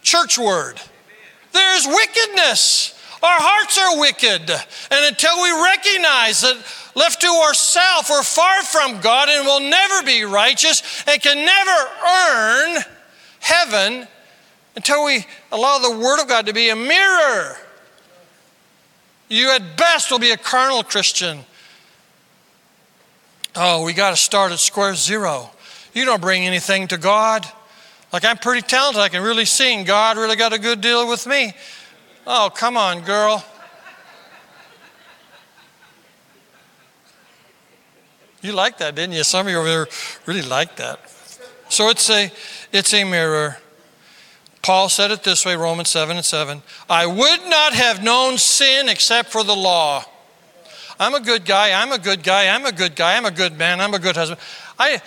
church 0.03 0.37
word. 0.37 0.79
There's 1.51 1.87
wickedness. 1.87 2.99
Our 3.23 3.39
hearts 3.39 3.77
are 3.77 3.99
wicked. 3.99 4.49
And 4.91 5.05
until 5.05 5.41
we 5.41 5.51
recognize 5.51 6.41
that 6.41 6.57
left 6.95 7.21
to 7.21 7.27
ourselves, 7.27 8.09
we're 8.09 8.23
far 8.23 8.63
from 8.63 8.99
God 9.01 9.29
and 9.29 9.45
will 9.45 9.61
never 9.61 10.03
be 10.05 10.23
righteous 10.23 11.03
and 11.07 11.21
can 11.21 11.45
never 11.45 12.77
earn 12.77 12.83
heaven 13.39 14.07
until 14.75 15.05
we 15.05 15.25
allow 15.51 15.77
the 15.77 15.97
Word 15.97 16.21
of 16.21 16.27
God 16.27 16.47
to 16.47 16.53
be 16.53 16.69
a 16.69 16.75
mirror. 16.75 17.57
You 19.29 19.51
at 19.51 19.77
best 19.77 20.11
will 20.11 20.19
be 20.19 20.31
a 20.31 20.37
carnal 20.37 20.83
Christian. 20.83 21.39
Oh, 23.55 23.85
we 23.85 23.93
got 23.93 24.11
to 24.11 24.17
start 24.17 24.51
at 24.51 24.59
square 24.59 24.95
zero. 24.95 25.49
You 25.93 26.05
don't 26.05 26.21
bring 26.21 26.45
anything 26.45 26.87
to 26.89 26.97
God. 26.97 27.47
Like, 28.13 28.23
I'm 28.23 28.37
pretty 28.37 28.61
talented. 28.61 29.01
I 29.01 29.09
can 29.09 29.23
really 29.23 29.45
sing. 29.45 29.83
God 29.85 30.17
really 30.17 30.35
got 30.35 30.53
a 30.53 30.59
good 30.59 30.81
deal 30.81 31.09
with 31.09 31.25
me. 31.25 31.53
Oh, 32.27 32.51
come 32.53 32.77
on, 32.77 33.01
girl. 33.01 33.43
You 38.43 38.51
like 38.51 38.77
that, 38.77 38.93
didn't 38.93 39.15
you? 39.15 39.23
Some 39.23 39.47
of 39.47 39.51
you 39.51 39.57
over 39.57 39.67
there 39.67 39.87
really 40.27 40.43
like 40.43 40.75
that. 40.75 40.99
So 41.69 41.89
it's 41.89 42.07
a, 42.09 42.31
it's 42.71 42.93
a 42.93 43.03
mirror. 43.03 43.57
Paul 44.61 44.89
said 44.89 45.09
it 45.09 45.23
this 45.23 45.43
way, 45.43 45.55
Romans 45.55 45.89
7 45.89 46.15
and 46.15 46.25
7. 46.25 46.61
I 46.89 47.07
would 47.07 47.49
not 47.49 47.73
have 47.73 48.03
known 48.03 48.37
sin 48.37 48.89
except 48.89 49.29
for 49.29 49.43
the 49.43 49.55
law. 49.55 50.05
I'm 50.99 51.15
a 51.15 51.19
good 51.19 51.45
guy, 51.45 51.81
I'm 51.81 51.91
a 51.91 51.97
good 51.97 52.21
guy, 52.21 52.53
I'm 52.53 52.65
a 52.65 52.71
good 52.71 52.95
guy, 52.95 53.17
I'm 53.17 53.25
a 53.25 53.31
good 53.31 53.57
man, 53.57 53.81
I'm 53.81 53.93
a 53.93 53.99
good 53.99 54.15
husband. 54.15 54.39
I, 54.77 55.01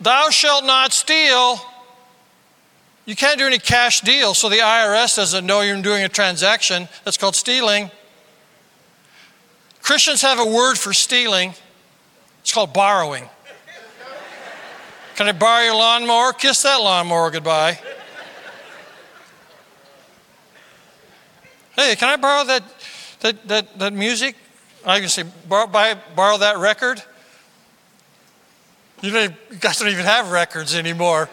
thou 0.00 0.30
shalt 0.30 0.64
not 0.64 0.92
steal. 0.92 1.60
You 3.08 3.16
can't 3.16 3.38
do 3.38 3.46
any 3.46 3.58
cash 3.58 4.02
deal, 4.02 4.34
so 4.34 4.50
the 4.50 4.58
IRS 4.58 5.16
doesn't 5.16 5.46
know 5.46 5.62
you're 5.62 5.80
doing 5.80 6.04
a 6.04 6.10
transaction. 6.10 6.88
That's 7.04 7.16
called 7.16 7.34
stealing. 7.34 7.90
Christians 9.80 10.20
have 10.20 10.38
a 10.38 10.44
word 10.44 10.76
for 10.76 10.92
stealing. 10.92 11.54
It's 12.42 12.52
called 12.52 12.74
borrowing. 12.74 13.26
Can 15.16 15.26
I 15.26 15.32
borrow 15.32 15.64
your 15.64 15.74
lawnmower? 15.74 16.34
Kiss 16.34 16.60
that 16.64 16.76
lawnmower 16.82 17.30
goodbye. 17.30 17.80
Hey, 21.76 21.96
can 21.96 22.10
I 22.10 22.16
borrow 22.16 22.44
that, 22.44 22.62
that, 23.20 23.48
that, 23.48 23.78
that 23.78 23.92
music? 23.94 24.36
I 24.84 25.00
can 25.00 25.08
say, 25.08 25.24
borrow, 25.48 25.66
buy, 25.66 25.96
borrow 26.14 26.36
that 26.36 26.58
record. 26.58 27.02
You, 29.00 29.12
don't, 29.12 29.34
you 29.50 29.56
guys 29.56 29.78
don't 29.78 29.88
even 29.88 30.04
have 30.04 30.30
records 30.30 30.74
anymore 30.74 31.30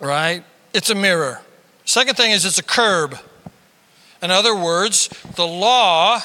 right? 0.00 0.44
It's 0.72 0.90
a 0.90 0.94
mirror. 0.94 1.40
Second 1.84 2.16
thing 2.16 2.32
is 2.32 2.44
it's 2.44 2.58
a 2.58 2.62
curb. 2.62 3.18
In 4.22 4.30
other 4.30 4.54
words, 4.54 5.08
the 5.36 5.46
law 5.46 6.20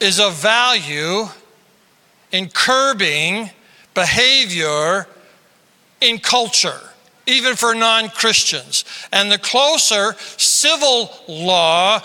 is 0.00 0.20
of 0.20 0.34
value 0.34 1.24
in 2.32 2.48
curbing 2.48 3.50
behavior 3.94 5.06
in 6.00 6.18
culture, 6.18 6.80
even 7.26 7.56
for 7.56 7.74
non 7.74 8.08
Christians. 8.10 8.84
And 9.12 9.30
the 9.30 9.38
closer 9.38 10.14
civil 10.36 11.10
law 11.26 12.00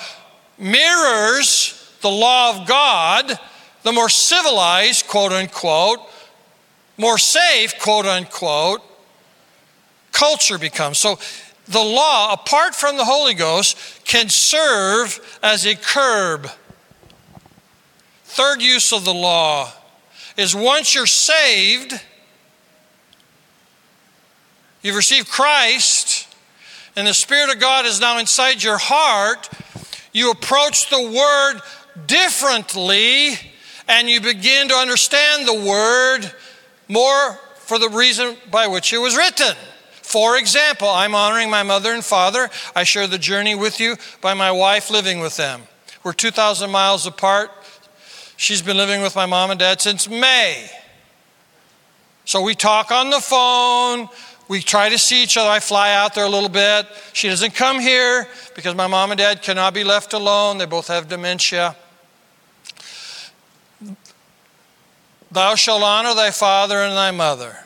mirrors 0.57 1.79
the 2.01 2.09
law 2.09 2.57
of 2.57 2.67
God, 2.67 3.39
the 3.83 3.91
more 3.91 4.09
civilized, 4.09 5.07
quote 5.07 5.31
unquote, 5.31 5.99
more 6.97 7.17
safe, 7.17 7.79
quote 7.79 8.05
unquote, 8.05 8.81
culture 10.13 10.57
becomes. 10.57 10.99
So 10.99 11.19
the 11.67 11.83
law, 11.83 12.31
apart 12.33 12.75
from 12.75 12.95
the 12.95 13.03
Holy 13.03 13.33
Ghost, 13.33 13.77
can 14.05 14.29
serve 14.29 15.39
as 15.43 15.65
a 15.65 15.75
curb. 15.75 16.49
Third 18.23 18.61
use 18.61 18.93
of 18.93 19.03
the 19.03 19.13
law 19.13 19.71
is 20.37 20.55
once 20.55 20.95
you're 20.95 21.05
saved, 21.05 21.93
you've 24.81 24.95
received 24.95 25.27
Christ, 25.27 26.27
and 26.95 27.07
the 27.07 27.13
Spirit 27.13 27.53
of 27.53 27.59
God 27.59 27.85
is 27.85 27.99
now 27.99 28.17
inside 28.19 28.63
your 28.63 28.77
heart, 28.77 29.49
you 30.13 30.31
approach 30.31 30.89
the 30.89 31.01
Word 31.01 31.61
differently 32.07 33.33
and 33.87 34.09
you 34.09 34.21
begin 34.21 34.69
to 34.69 34.75
understand 34.75 35.47
the 35.47 35.53
Word 35.53 36.31
more 36.87 37.39
for 37.55 37.79
the 37.79 37.89
reason 37.89 38.35
by 38.51 38.67
which 38.67 38.93
it 38.93 38.97
was 38.97 39.15
written. 39.15 39.55
For 40.13 40.37
example, 40.37 40.89
I'm 40.89 41.15
honoring 41.15 41.49
my 41.49 41.63
mother 41.63 41.91
and 41.91 42.05
father. 42.05 42.51
I 42.75 42.83
share 42.83 43.07
the 43.07 43.17
journey 43.17 43.55
with 43.55 43.79
you 43.79 43.95
by 44.21 44.35
my 44.35 44.51
wife 44.51 44.91
living 44.91 45.21
with 45.21 45.37
them. 45.37 45.63
We're 46.03 46.13
2,000 46.13 46.69
miles 46.69 47.07
apart. 47.07 47.49
She's 48.37 48.61
been 48.61 48.77
living 48.77 49.01
with 49.01 49.15
my 49.15 49.25
mom 49.25 49.49
and 49.49 49.59
dad 49.59 49.81
since 49.81 50.07
May. 50.07 50.69
So 52.25 52.43
we 52.43 52.53
talk 52.53 52.91
on 52.91 53.09
the 53.09 53.19
phone. 53.19 54.07
We 54.47 54.61
try 54.61 54.89
to 54.89 54.99
see 54.99 55.23
each 55.23 55.35
other. 55.35 55.49
I 55.49 55.59
fly 55.59 55.95
out 55.95 56.13
there 56.13 56.25
a 56.25 56.29
little 56.29 56.47
bit. 56.47 56.85
She 57.13 57.27
doesn't 57.27 57.55
come 57.55 57.79
here 57.79 58.27
because 58.53 58.75
my 58.75 58.85
mom 58.85 59.09
and 59.09 59.17
dad 59.17 59.41
cannot 59.41 59.73
be 59.73 59.83
left 59.83 60.13
alone. 60.13 60.59
They 60.59 60.67
both 60.67 60.89
have 60.89 61.07
dementia. 61.07 61.75
Thou 65.31 65.55
shalt 65.55 65.81
honor 65.81 66.13
thy 66.13 66.29
father 66.29 66.77
and 66.83 66.95
thy 66.95 67.09
mother. 67.09 67.57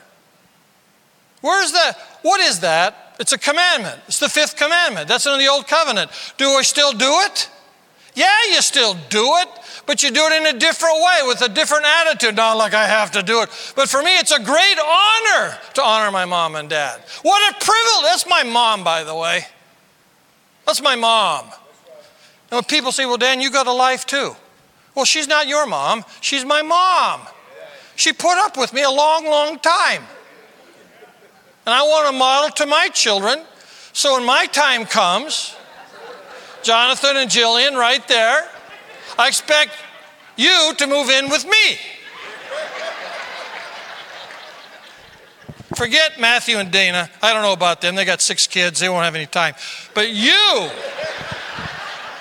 Where's 1.40 1.72
the, 1.72 1.96
what 2.22 2.40
is 2.40 2.60
that? 2.60 3.16
It's 3.18 3.32
a 3.32 3.38
commandment. 3.38 4.00
It's 4.06 4.20
the 4.20 4.28
fifth 4.28 4.56
commandment. 4.56 5.08
That's 5.08 5.26
in 5.26 5.38
the 5.38 5.48
old 5.48 5.66
covenant. 5.66 6.10
Do 6.36 6.50
I 6.50 6.62
still 6.62 6.92
do 6.92 7.10
it? 7.26 7.50
Yeah, 8.14 8.36
you 8.50 8.62
still 8.62 8.94
do 9.10 9.36
it, 9.36 9.48
but 9.86 10.02
you 10.02 10.10
do 10.10 10.26
it 10.26 10.32
in 10.40 10.56
a 10.56 10.58
different 10.58 10.96
way 10.96 11.26
with 11.26 11.40
a 11.42 11.48
different 11.48 11.84
attitude. 11.84 12.36
Not 12.36 12.56
like 12.56 12.74
I 12.74 12.86
have 12.86 13.12
to 13.12 13.22
do 13.22 13.42
it. 13.42 13.48
But 13.76 13.88
for 13.88 14.02
me, 14.02 14.18
it's 14.18 14.32
a 14.32 14.42
great 14.42 14.78
honor 14.78 15.58
to 15.74 15.82
honor 15.82 16.10
my 16.10 16.24
mom 16.24 16.56
and 16.56 16.68
dad. 16.68 17.00
What 17.22 17.54
a 17.54 17.64
privilege. 17.64 18.02
That's 18.02 18.28
my 18.28 18.42
mom, 18.42 18.82
by 18.82 19.04
the 19.04 19.14
way. 19.14 19.46
That's 20.66 20.82
my 20.82 20.96
mom. 20.96 21.46
When 22.48 22.64
people 22.64 22.92
say, 22.92 23.06
well, 23.06 23.18
Dan, 23.18 23.40
you 23.40 23.50
got 23.50 23.66
a 23.66 23.72
life 23.72 24.04
too. 24.06 24.34
Well, 24.94 25.04
she's 25.04 25.28
not 25.28 25.46
your 25.46 25.66
mom. 25.66 26.04
She's 26.20 26.44
my 26.44 26.62
mom. 26.62 27.20
She 27.94 28.12
put 28.12 28.36
up 28.38 28.56
with 28.56 28.72
me 28.72 28.82
a 28.82 28.90
long, 28.90 29.26
long 29.26 29.58
time. 29.58 30.02
And 31.68 31.74
I 31.74 31.82
want 31.82 32.06
to 32.06 32.12
model 32.18 32.48
to 32.64 32.64
my 32.66 32.88
children. 32.88 33.44
So 33.92 34.14
when 34.14 34.24
my 34.24 34.46
time 34.46 34.86
comes, 34.86 35.54
Jonathan 36.62 37.18
and 37.18 37.30
Jillian 37.30 37.76
right 37.76 38.08
there, 38.08 38.48
I 39.18 39.28
expect 39.28 39.72
you 40.38 40.72
to 40.78 40.86
move 40.86 41.10
in 41.10 41.28
with 41.28 41.44
me. 41.44 41.76
Forget 45.76 46.18
Matthew 46.18 46.56
and 46.56 46.70
Dana. 46.70 47.10
I 47.20 47.34
don't 47.34 47.42
know 47.42 47.52
about 47.52 47.82
them. 47.82 47.96
They 47.96 48.06
got 48.06 48.22
six 48.22 48.46
kids. 48.46 48.80
They 48.80 48.88
won't 48.88 49.04
have 49.04 49.14
any 49.14 49.26
time. 49.26 49.52
But 49.92 50.08
you, 50.08 50.70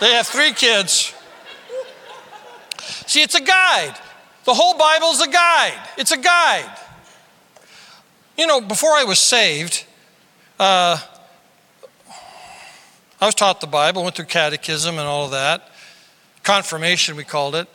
they 0.01 0.11
have 0.11 0.27
three 0.27 0.51
kids. 0.51 1.13
See, 3.05 3.21
it's 3.21 3.35
a 3.35 3.41
guide. 3.41 3.95
The 4.43 4.53
whole 4.53 4.77
Bible's 4.77 5.21
a 5.21 5.29
guide. 5.29 5.79
It's 5.97 6.11
a 6.11 6.17
guide. 6.17 6.69
You 8.37 8.45
know, 8.45 8.61
before 8.61 8.91
I 8.91 9.03
was 9.03 9.19
saved, 9.19 9.83
uh, 10.59 10.99
I 13.19 13.25
was 13.25 13.33
taught 13.33 13.61
the 13.61 13.67
Bible, 13.67 14.03
went 14.03 14.15
through 14.15 14.25
catechism 14.25 14.99
and 14.99 15.07
all 15.07 15.25
of 15.25 15.31
that. 15.31 15.71
Confirmation, 16.43 17.15
we 17.15 17.23
called 17.23 17.55
it. 17.55 17.67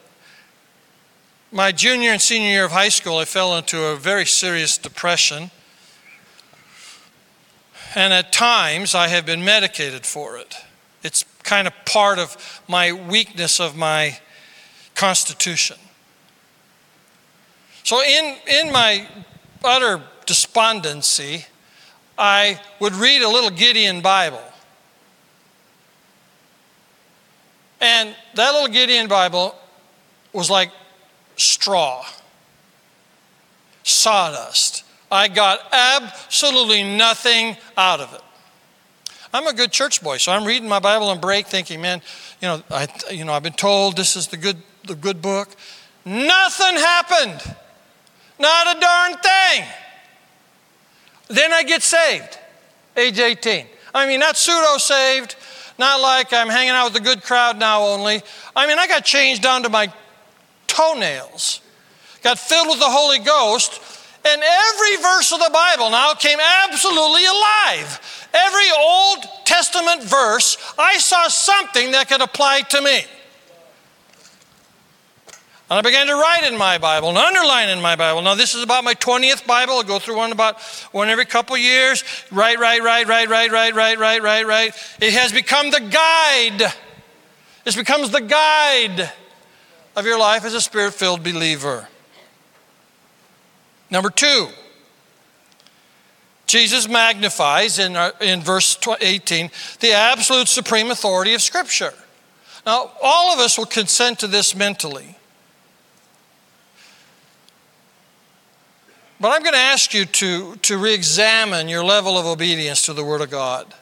My 1.51 1.73
junior 1.73 2.13
and 2.13 2.23
senior 2.23 2.49
year 2.49 2.65
of 2.65 2.71
high 2.71 2.91
school, 2.91 3.19
I 3.19 3.25
fell 3.25 3.59
into 3.59 3.83
a 3.87 3.97
very 3.97 4.25
serious 4.25 4.79
depression. 4.79 5.51
And 7.97 8.13
at 8.13 8.33
times, 8.33 8.95
I 8.95 9.09
have 9.09 9.27
been 9.27 9.45
medicated 9.45 10.07
for 10.07 10.39
it. 10.39 10.57
It's 11.03 11.25
kind 11.43 11.67
of 11.67 11.75
part 11.85 12.21
of 12.21 12.63
my 12.69 12.93
weakness 12.93 13.59
of 13.59 13.77
my 13.77 14.21
constitution. 14.95 15.77
So, 17.83 18.01
in, 18.01 18.37
in 18.47 18.71
my 18.71 19.09
utter 19.65 20.03
despondency, 20.27 21.47
I 22.19 22.61
would 22.81 22.95
read 22.95 23.23
a 23.23 23.29
little 23.29 23.51
Gideon 23.51 24.01
Bible. 24.01 24.43
And 27.81 28.15
that 28.35 28.53
little 28.53 28.69
Gideon 28.69 29.09
Bible 29.09 29.57
was 30.33 30.49
like 30.49 30.71
straw, 31.37 32.05
sawdust. 33.83 34.85
I 35.11 35.29
got 35.29 35.61
absolutely 35.73 36.83
nothing 36.83 37.57
out 37.77 38.01
of 38.01 38.15
it. 38.15 38.23
I'm 39.35 39.47
a 39.47 39.53
good 39.53 39.73
church 39.73 40.03
boy, 40.03 40.19
so 40.19 40.31
I'm 40.31 40.45
reading 40.45 40.69
my 40.69 40.79
Bible 40.79 41.09
on 41.09 41.19
break, 41.21 41.47
thinking, 41.47 41.81
man, 41.81 42.03
you 42.41 42.49
know, 42.49 42.63
I, 42.71 42.87
you 43.11 43.25
know, 43.25 43.33
I've 43.33 43.43
been 43.43 43.53
told 43.53 43.97
this 43.97 44.15
is 44.15 44.29
the 44.29 44.37
good, 44.37 44.59
the 44.87 44.95
good 44.95 45.23
book. 45.23 45.49
Nothing 46.05 46.77
happened. 46.77 47.57
Not 48.39 48.77
a 48.77 48.81
darn 48.81 49.15
thing. 49.19 49.65
Then 51.33 51.51
I 51.51 51.63
get 51.63 51.83
saved, 51.83 52.39
age 52.95 53.19
18. 53.19 53.67
I 53.95 54.07
mean, 54.07 54.21
not 54.21 54.37
pseudo 54.37 54.77
saved, 54.77 55.35
not 55.79 55.99
like 56.01 56.31
I'm 56.35 56.49
hanging 56.49 56.73
out 56.73 56.93
with 56.93 57.01
a 57.01 57.05
good 57.05 57.23
crowd 57.23 57.59
now 57.59 57.83
only. 57.83 58.23
I 58.55 58.67
mean, 58.67 58.79
I 58.79 58.87
got 58.87 59.03
changed 59.03 59.43
down 59.43 59.63
to 59.63 59.71
my 59.71 59.91
toenails, 60.67 61.63
got 62.23 62.39
filled 62.39 62.69
with 62.69 62.81
the 62.81 62.91
Holy 62.91 63.19
Ghost, 63.19 63.81
and 64.27 64.43
every 64.43 64.97
verse 64.97 65.33
of 65.33 65.39
the 65.39 65.51
Bible 65.51 65.89
now 65.89 66.13
came 66.13 66.39
absolutely 66.39 67.25
alive. 67.25 68.29
Every 68.35 68.71
Old 68.79 69.25
Testament 69.47 70.03
verse, 70.03 70.59
I 70.79 70.99
saw 70.99 71.29
something 71.29 71.93
that 71.93 72.09
could 72.09 72.21
apply 72.21 72.61
to 72.61 72.83
me. 72.83 73.05
And 75.73 75.79
I 75.79 75.81
began 75.89 76.07
to 76.09 76.15
write 76.15 76.45
in 76.45 76.59
my 76.59 76.77
Bible 76.77 77.09
and 77.09 77.17
underline 77.17 77.71
in 77.71 77.81
my 77.81 77.97
Bible. 77.97 78.21
Now, 78.21 78.35
this 78.35 78.55
is 78.55 78.63
about 78.63 78.85
my 78.85 78.93
20th 78.93 79.47
Bible. 79.47 79.79
I 79.79 79.85
go 79.85 79.99
through 79.99 80.19
one 80.19 80.31
about 80.31 80.61
one 80.93 81.09
every 81.09 81.25
couple 81.25 81.57
years. 81.57 82.05
Write, 82.31 82.59
write, 82.59 82.83
write, 82.83 83.09
write, 83.09 83.31
write, 83.31 83.51
write, 83.51 83.75
write, 83.75 83.99
write, 83.99 84.23
write, 84.23 84.47
write. 84.47 84.97
It 85.01 85.15
has 85.15 85.33
become 85.33 85.71
the 85.71 85.81
guide. 85.81 86.75
It 87.65 87.75
becomes 87.75 88.11
the 88.11 88.21
guide 88.21 89.13
of 89.97 90.05
your 90.05 90.19
life 90.19 90.45
as 90.45 90.53
a 90.53 90.61
spirit 90.61 90.93
filled 90.93 91.23
believer. 91.23 91.89
Number 93.91 94.11
two, 94.11 94.49
Jesus 96.47 96.87
magnifies 96.87 97.79
in, 97.79 97.97
uh, 97.97 98.11
in 98.21 98.43
verse 98.43 98.77
18 99.01 99.51
the 99.81 99.93
absolute 99.93 100.49
supreme 100.49 100.91
authority 100.91 101.33
of 101.33 101.41
Scripture. 101.41 101.95
Now, 102.67 102.91
all 103.03 103.33
of 103.33 103.39
us 103.39 103.57
will 103.57 103.65
consent 103.65 104.19
to 104.19 104.27
this 104.27 104.55
mentally. 104.55 105.17
But 109.23 109.29
I'm 109.29 109.43
going 109.43 109.55
to 109.55 109.59
ask 109.61 109.95
you 109.95 110.05
to, 110.05 110.57
to 110.57 110.79
re 110.79 110.93
examine 110.93 111.69
your 111.69 111.85
level 111.85 112.19
of 112.19 112.27
obedience 112.27 112.83
to 112.83 112.93
the 112.93 113.05
Word 113.05 113.21
of 113.21 113.31
God. 113.31 113.73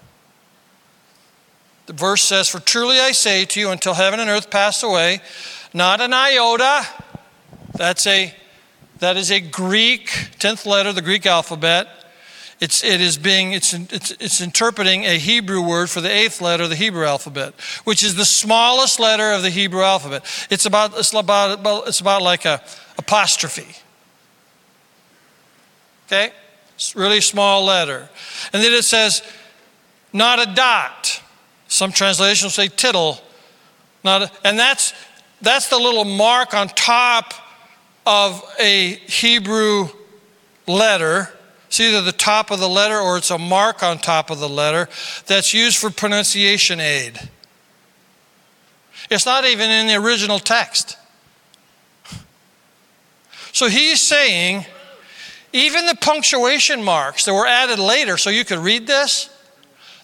The 1.87 1.94
verse 1.94 2.20
says, 2.20 2.50
For 2.50 2.61
truly 2.61 3.00
I 3.00 3.12
say 3.12 3.47
to 3.47 3.59
you, 3.59 3.70
until 3.70 3.94
heaven 3.94 4.20
and 4.20 4.28
earth 4.28 4.50
pass 4.50 4.82
away, 4.82 5.23
not 5.73 6.02
an 6.02 6.12
iota, 6.12 6.87
that's 7.75 8.06
a, 8.06 8.35
that 8.99 9.16
is 9.16 9.30
a 9.30 9.40
Greek, 9.40 10.09
10th 10.40 10.66
letter, 10.66 10.92
the 10.92 11.00
Greek 11.00 11.25
alphabet. 11.25 11.88
It's, 12.61 12.85
it 12.85 13.00
is 13.00 13.16
being, 13.16 13.52
it's, 13.52 13.73
it's, 13.73 14.11
it's 14.11 14.42
interpreting 14.42 15.06
a 15.06 15.16
Hebrew 15.16 15.62
word 15.66 15.88
for 15.88 16.02
the 16.02 16.14
eighth 16.14 16.42
letter 16.42 16.64
of 16.64 16.68
the 16.68 16.76
Hebrew 16.76 17.06
alphabet, 17.06 17.54
which 17.85 18.04
is 18.04 18.14
the 18.14 18.26
smallest 18.26 19.00
letter 19.00 19.32
of 19.32 19.40
the 19.40 19.49
Hebrew 19.49 19.80
alphabet. 19.80 20.23
It's 20.50 20.66
about, 20.66 20.99
it's 20.99 21.14
about, 21.14 21.88
it's 21.88 22.00
about 22.00 22.20
like 22.20 22.44
a 22.44 22.62
apostrophe. 22.99 23.75
Okay? 26.11 26.33
It's 26.75 26.97
really 26.97 27.21
small 27.21 27.64
letter. 27.64 28.09
And 28.52 28.62
then 28.62 28.73
it 28.73 28.83
says, 28.83 29.23
not 30.12 30.40
a 30.40 30.52
dot. 30.55 31.23
Some 31.69 31.93
translations 31.93 32.55
say 32.55 32.67
tittle. 32.67 33.21
Not 34.02 34.23
a, 34.23 34.31
and 34.45 34.59
that's, 34.59 34.93
that's 35.40 35.69
the 35.69 35.79
little 35.79 36.05
mark 36.05 36.52
on 36.52 36.69
top 36.69 37.33
of 38.05 38.43
a 38.59 38.95
Hebrew 39.07 39.89
letter. 40.67 41.28
It's 41.69 41.78
either 41.78 42.02
the 42.02 42.11
top 42.11 42.50
of 42.50 42.58
the 42.58 42.69
letter 42.69 42.99
or 42.99 43.17
it's 43.17 43.30
a 43.30 43.39
mark 43.39 43.84
on 43.84 43.99
top 43.99 44.30
of 44.30 44.41
the 44.41 44.49
letter 44.49 44.89
that's 45.26 45.54
used 45.54 45.78
for 45.78 45.91
pronunciation 45.91 46.80
aid. 46.80 47.21
It's 49.11 49.26
not 49.26 49.45
even 49.45 49.71
in 49.71 49.87
the 49.87 49.95
original 49.95 50.41
text. 50.41 50.97
So 53.52 53.69
he's 53.69 54.00
saying 54.00 54.67
even 55.52 55.86
the 55.86 55.97
punctuation 55.97 56.82
marks 56.82 57.25
that 57.25 57.34
were 57.34 57.47
added 57.47 57.78
later 57.78 58.17
so 58.17 58.30
you 58.30 58.45
could 58.45 58.58
read 58.58 58.86
this, 58.86 59.28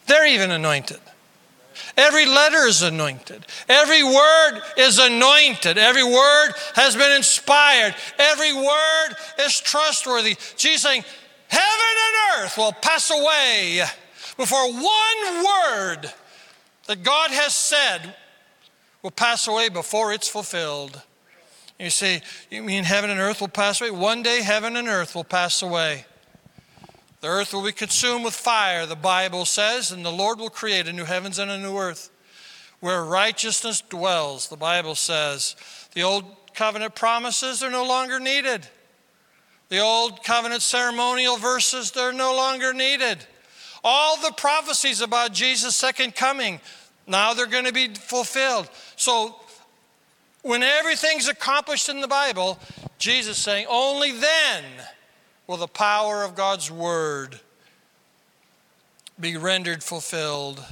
they're 0.06 0.26
even 0.26 0.50
anointed. 0.50 1.00
Every 1.96 2.26
letter 2.26 2.66
is 2.66 2.82
anointed. 2.82 3.46
Every 3.68 4.02
word 4.02 4.60
is 4.76 4.98
anointed. 4.98 5.78
Every 5.78 6.04
word 6.04 6.52
has 6.74 6.94
been 6.94 7.12
inspired. 7.12 7.94
Every 8.18 8.52
word 8.52 9.14
is 9.40 9.58
trustworthy. 9.60 10.36
Jesus 10.56 10.82
saying, 10.82 11.04
Heaven 11.48 11.64
and 11.64 12.44
earth 12.44 12.58
will 12.58 12.72
pass 12.72 13.10
away 13.10 13.82
before 14.36 14.72
one 14.72 15.44
word 15.44 16.12
that 16.86 17.02
God 17.02 17.30
has 17.30 17.54
said 17.54 18.14
will 19.02 19.10
pass 19.10 19.46
away 19.46 19.68
before 19.68 20.12
it's 20.12 20.28
fulfilled. 20.28 21.00
You 21.78 21.90
say, 21.90 22.22
You 22.50 22.62
mean 22.62 22.84
heaven 22.84 23.10
and 23.10 23.20
earth 23.20 23.40
will 23.40 23.48
pass 23.48 23.80
away? 23.80 23.90
One 23.90 24.22
day 24.22 24.42
heaven 24.42 24.76
and 24.76 24.88
earth 24.88 25.14
will 25.14 25.24
pass 25.24 25.62
away. 25.62 26.06
The 27.20 27.28
earth 27.28 27.52
will 27.52 27.64
be 27.64 27.72
consumed 27.72 28.24
with 28.24 28.34
fire, 28.34 28.86
the 28.86 28.94
Bible 28.94 29.46
says, 29.46 29.90
and 29.90 30.04
the 30.04 30.12
Lord 30.12 30.38
will 30.38 30.50
create 30.50 30.86
a 30.86 30.92
new 30.92 31.04
heavens 31.04 31.38
and 31.38 31.50
a 31.50 31.58
new 31.58 31.76
earth 31.76 32.10
where 32.80 33.02
righteousness 33.04 33.80
dwells, 33.80 34.48
the 34.48 34.56
Bible 34.56 34.94
says. 34.94 35.56
The 35.94 36.02
old 36.02 36.24
covenant 36.54 36.94
promises 36.94 37.62
are 37.62 37.70
no 37.70 37.86
longer 37.86 38.20
needed. 38.20 38.68
The 39.68 39.80
old 39.80 40.22
covenant 40.22 40.62
ceremonial 40.62 41.36
verses, 41.36 41.90
they're 41.90 42.12
no 42.12 42.36
longer 42.36 42.72
needed. 42.72 43.18
All 43.82 44.16
the 44.20 44.32
prophecies 44.32 45.00
about 45.00 45.32
Jesus' 45.32 45.74
second 45.74 46.14
coming, 46.14 46.60
now 47.06 47.34
they're 47.34 47.46
going 47.46 47.64
to 47.64 47.72
be 47.72 47.88
fulfilled. 47.88 48.68
So 48.96 49.36
when 50.46 50.62
everything's 50.62 51.28
accomplished 51.28 51.88
in 51.88 52.00
the 52.00 52.08
Bible, 52.08 52.58
Jesus 52.98 53.36
saying, 53.36 53.66
only 53.68 54.12
then 54.12 54.64
will 55.46 55.56
the 55.56 55.66
power 55.66 56.22
of 56.22 56.34
God's 56.36 56.70
word 56.70 57.40
be 59.18 59.36
rendered 59.36 59.82
fulfilled. 59.82 60.64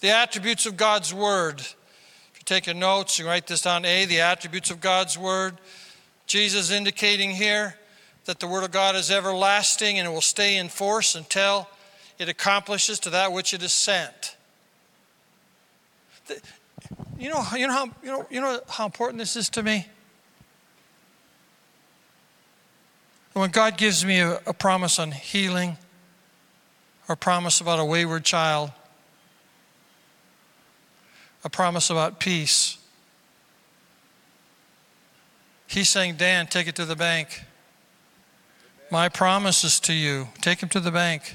The 0.00 0.10
attributes 0.10 0.66
of 0.66 0.76
God's 0.76 1.14
word. 1.14 1.60
If 1.60 2.32
you're 2.34 2.42
taking 2.44 2.78
notes, 2.78 3.18
you 3.18 3.26
write 3.26 3.46
this 3.46 3.62
down. 3.62 3.84
A, 3.84 4.04
the 4.04 4.20
attributes 4.20 4.70
of 4.70 4.80
God's 4.80 5.16
word. 5.16 5.56
Jesus 6.26 6.70
indicating 6.70 7.30
here 7.30 7.76
that 8.26 8.40
the 8.40 8.46
word 8.46 8.62
of 8.62 8.70
God 8.70 8.94
is 8.94 9.10
everlasting 9.10 9.98
and 9.98 10.06
it 10.06 10.10
will 10.10 10.20
stay 10.20 10.58
in 10.58 10.68
force 10.68 11.14
until 11.14 11.66
it 12.18 12.28
accomplishes 12.28 12.98
to 13.00 13.10
that 13.10 13.32
which 13.32 13.54
it 13.54 13.62
is 13.62 13.72
sent. 13.72 14.36
You 17.18 17.30
know, 17.30 17.44
you 17.56 17.66
know 17.66 17.72
how 17.72 17.84
you 18.02 18.10
know 18.12 18.26
you 18.30 18.40
know 18.40 18.60
how 18.68 18.84
important 18.84 19.18
this 19.18 19.34
is 19.34 19.50
to 19.50 19.62
me. 19.62 19.86
When 23.32 23.50
God 23.50 23.76
gives 23.76 24.04
me 24.04 24.20
a, 24.20 24.40
a 24.46 24.54
promise 24.54 25.00
on 25.00 25.10
healing, 25.10 25.76
or 27.08 27.14
a 27.14 27.16
promise 27.16 27.60
about 27.60 27.80
a 27.80 27.84
wayward 27.84 28.24
child, 28.24 28.70
a 31.42 31.50
promise 31.50 31.90
about 31.90 32.20
peace, 32.20 32.78
He's 35.66 35.88
saying, 35.90 36.16
Dan, 36.16 36.46
take 36.46 36.66
it 36.66 36.76
to 36.76 36.86
the 36.86 36.96
bank. 36.96 37.42
My 38.90 39.10
promise 39.10 39.64
is 39.64 39.78
to 39.80 39.92
you. 39.92 40.28
Take 40.40 40.62
him 40.62 40.70
to 40.70 40.80
the 40.80 40.90
bank 40.90 41.34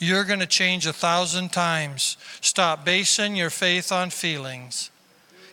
you're 0.00 0.24
going 0.24 0.40
to 0.40 0.46
change 0.46 0.86
a 0.86 0.92
thousand 0.92 1.52
times. 1.52 2.16
Stop 2.40 2.84
basing 2.84 3.36
your 3.36 3.50
faith 3.50 3.92
on 3.92 4.10
feelings. 4.10 4.90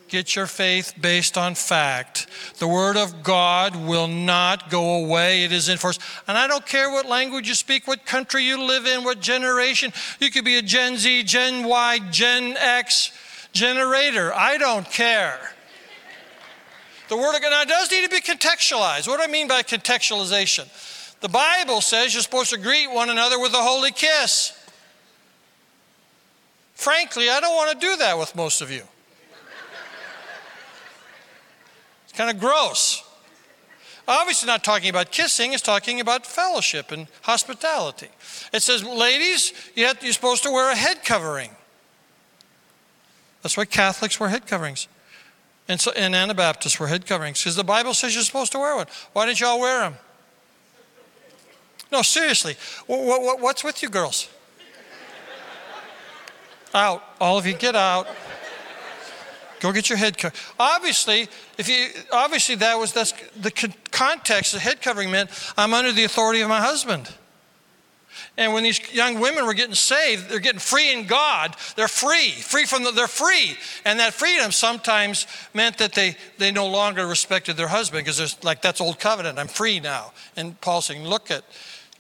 Get 0.08 0.38
your 0.38 0.48
faith 0.48 0.94
based 1.00 1.38
on 1.38 1.54
fact. 1.54 2.28
The 2.60 2.68
Word 2.68 2.96
of 2.96 3.24
God 3.24 3.76
will 3.76 4.08
not 4.08 4.70
go 4.70 5.04
away. 5.04 5.44
It 5.44 5.52
is 5.52 5.68
in 5.68 5.78
force. 5.78 6.00
And 6.30 6.38
I 6.38 6.48
don't 6.48 6.66
care 6.66 6.90
what 6.90 7.06
language 7.06 7.50
you 7.50 7.56
speak, 7.56 7.88
what 7.88 8.06
country 8.06 8.44
you 8.44 8.64
live 8.64 8.86
in, 8.86 9.04
what 9.04 9.20
generation. 9.20 9.92
You 10.22 10.32
could 10.32 10.46
be 10.46 10.58
a 10.58 10.62
Gen 10.62 10.96
Z, 10.96 11.24
Gen 11.24 11.66
Y, 11.66 12.00
Gen 12.10 12.56
X 12.58 13.12
generator. 13.52 14.34
I 14.34 14.58
don't 14.58 14.90
care. 14.90 15.38
The 17.10 17.18
Word 17.18 17.36
of 17.36 17.42
God 17.42 17.50
now 17.50 17.66
does 17.66 17.92
need 17.92 18.04
to 18.04 18.10
be 18.10 18.22
contextualized. 18.22 19.10
What 19.10 19.18
do 19.18 19.24
I 19.24 19.28
mean 19.28 19.50
by 19.50 19.62
contextualization? 19.62 20.68
The 21.22 21.30
Bible 21.30 21.82
says 21.82 22.14
you're 22.14 22.22
supposed 22.22 22.52
to 22.52 22.58
greet 22.58 22.88
one 22.88 23.10
another 23.10 23.40
with 23.40 23.54
a 23.54 23.62
holy 23.62 23.92
kiss. 23.92 24.54
Frankly, 26.74 27.30
I 27.30 27.40
don't 27.40 27.56
want 27.56 27.80
to 27.80 27.86
do 27.86 27.98
that 27.98 28.18
with 28.20 28.36
most 28.36 28.62
of 28.62 28.70
you. 28.70 28.84
It's 32.04 32.14
kind 32.14 32.30
of 32.30 32.40
gross. 32.40 33.04
Obviously, 34.08 34.48
not 34.48 34.64
talking 34.64 34.90
about 34.90 35.12
kissing, 35.12 35.54
it's 35.54 35.62
talking 35.62 36.00
about 36.00 36.26
fellowship 36.26 36.92
and 36.92 37.08
hospitality. 37.24 38.08
It 38.54 38.62
says, 38.62 38.84
ladies, 38.84 39.52
you 39.76 39.86
have, 39.88 40.02
you're 40.02 40.14
supposed 40.14 40.44
to 40.44 40.52
wear 40.52 40.72
a 40.72 40.76
head 40.76 41.04
covering. 41.04 41.50
That's 43.42 43.58
why 43.58 43.66
Catholics 43.66 44.20
wear 44.20 44.30
head 44.30 44.48
coverings. 44.48 44.88
And, 45.68 45.82
so, 45.82 45.92
and 45.92 46.16
Anabaptists 46.16 46.80
wear 46.80 46.88
head 46.88 47.06
coverings 47.06 47.42
because 47.42 47.58
the 47.58 47.64
Bible 47.64 47.94
says 47.94 48.14
you're 48.14 48.24
supposed 48.24 48.54
to 48.54 48.60
wear 48.60 48.78
one. 48.78 48.88
Why 49.12 49.26
didn't 49.26 49.42
y'all 49.42 49.60
wear 49.60 49.82
them? 49.82 49.96
No, 51.92 52.02
seriously. 52.02 52.56
What, 52.86 53.22
what, 53.22 53.40
what's 53.40 53.64
with 53.64 53.82
you 53.82 53.90
girls? 53.90 54.30
Out. 56.74 57.04
All 57.20 57.38
of 57.38 57.46
you, 57.46 57.54
get 57.54 57.76
out. 57.76 58.08
Go 59.60 59.72
get 59.72 59.90
your 59.90 59.98
head 59.98 60.18
covered. 60.18 60.38
Obviously, 60.60 61.28
if 61.58 61.68
you 61.68 61.88
obviously 62.12 62.56
that 62.56 62.78
was 62.78 62.94
that's 62.94 63.14
the 63.36 63.52
context. 63.92 64.54
The 64.54 64.60
head 64.60 64.82
covering 64.82 65.10
meant 65.10 65.32
I'm 65.58 65.74
under 65.74 65.92
the 65.92 66.04
authority 66.04 66.42
of 66.42 66.50
my 66.50 66.62
husband. 66.62 67.12
And 68.38 68.54
when 68.54 68.64
these 68.64 68.94
young 68.94 69.20
women 69.20 69.48
were 69.48 69.56
getting 69.56 69.74
saved, 69.74 70.30
they're 70.30 70.40
getting 70.40 70.60
free 70.60 70.94
in 70.94 71.08
God. 71.08 71.56
They're 71.76 71.88
free, 71.88 72.30
free 72.30 72.66
from 72.66 72.84
the, 72.84 72.92
they're 72.92 73.08
free. 73.08 73.58
And 73.84 74.00
that 74.00 74.14
freedom 74.14 74.52
sometimes 74.52 75.26
meant 75.56 75.80
that 75.80 75.94
they, 75.94 76.16
they 76.38 76.52
no 76.52 76.68
longer 76.68 77.08
respected 77.08 77.58
their 77.58 77.68
husband 77.68 78.06
because 78.06 78.18
there's 78.18 78.44
like, 78.44 78.62
that's 78.62 78.80
old 78.80 79.00
covenant. 79.00 79.40
I'm 79.40 79.48
free 79.48 79.80
now. 79.80 80.14
And 80.36 80.60
Paul's 80.62 80.86
saying, 80.86 81.04
look 81.04 81.32
at, 81.32 81.44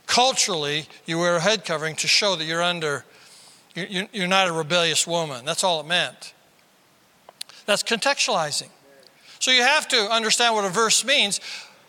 culturally, 0.08 0.88
you 1.06 1.20
wear 1.20 1.36
a 1.36 1.40
head 1.40 1.64
covering 1.64 1.96
to 1.98 2.08
show 2.08 2.36
that 2.36 2.46
you're 2.46 2.64
under, 2.64 3.06
you're, 3.76 4.28
not 4.28 4.48
a 4.48 4.52
rebellious 4.52 5.06
woman. 5.06 5.46
That's 5.46 5.64
all 5.64 5.80
it 5.80 5.86
meant. 5.86 6.34
That's 7.68 7.84
contextualizing. 7.84 8.70
So 9.40 9.52
you 9.52 9.62
have 9.62 9.88
to 9.90 9.98
understand 10.12 10.56
what 10.56 10.66
a 10.66 10.70
verse 10.70 11.06
means, 11.06 11.40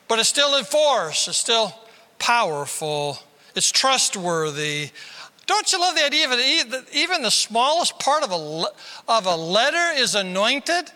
but 0.07 0.19
it's 0.19 0.29
still 0.29 0.57
in 0.57 0.65
force, 0.65 1.29
it's 1.29 1.39
still 1.39 1.73
powerful 2.19 3.19
it's 3.59 3.73
trustworthy. 3.73 4.91
Don't 5.47 5.73
you 5.73 5.81
love 5.81 5.97
the 5.97 6.05
idea 6.05 6.29
that 6.29 6.85
even 6.93 7.23
the 7.23 7.31
smallest 7.31 7.99
part 7.99 8.23
of 8.23 8.31
a, 8.31 8.65
of 9.09 9.27
a 9.27 9.35
letter 9.35 10.01
is 10.01 10.15
anointed? 10.15 10.93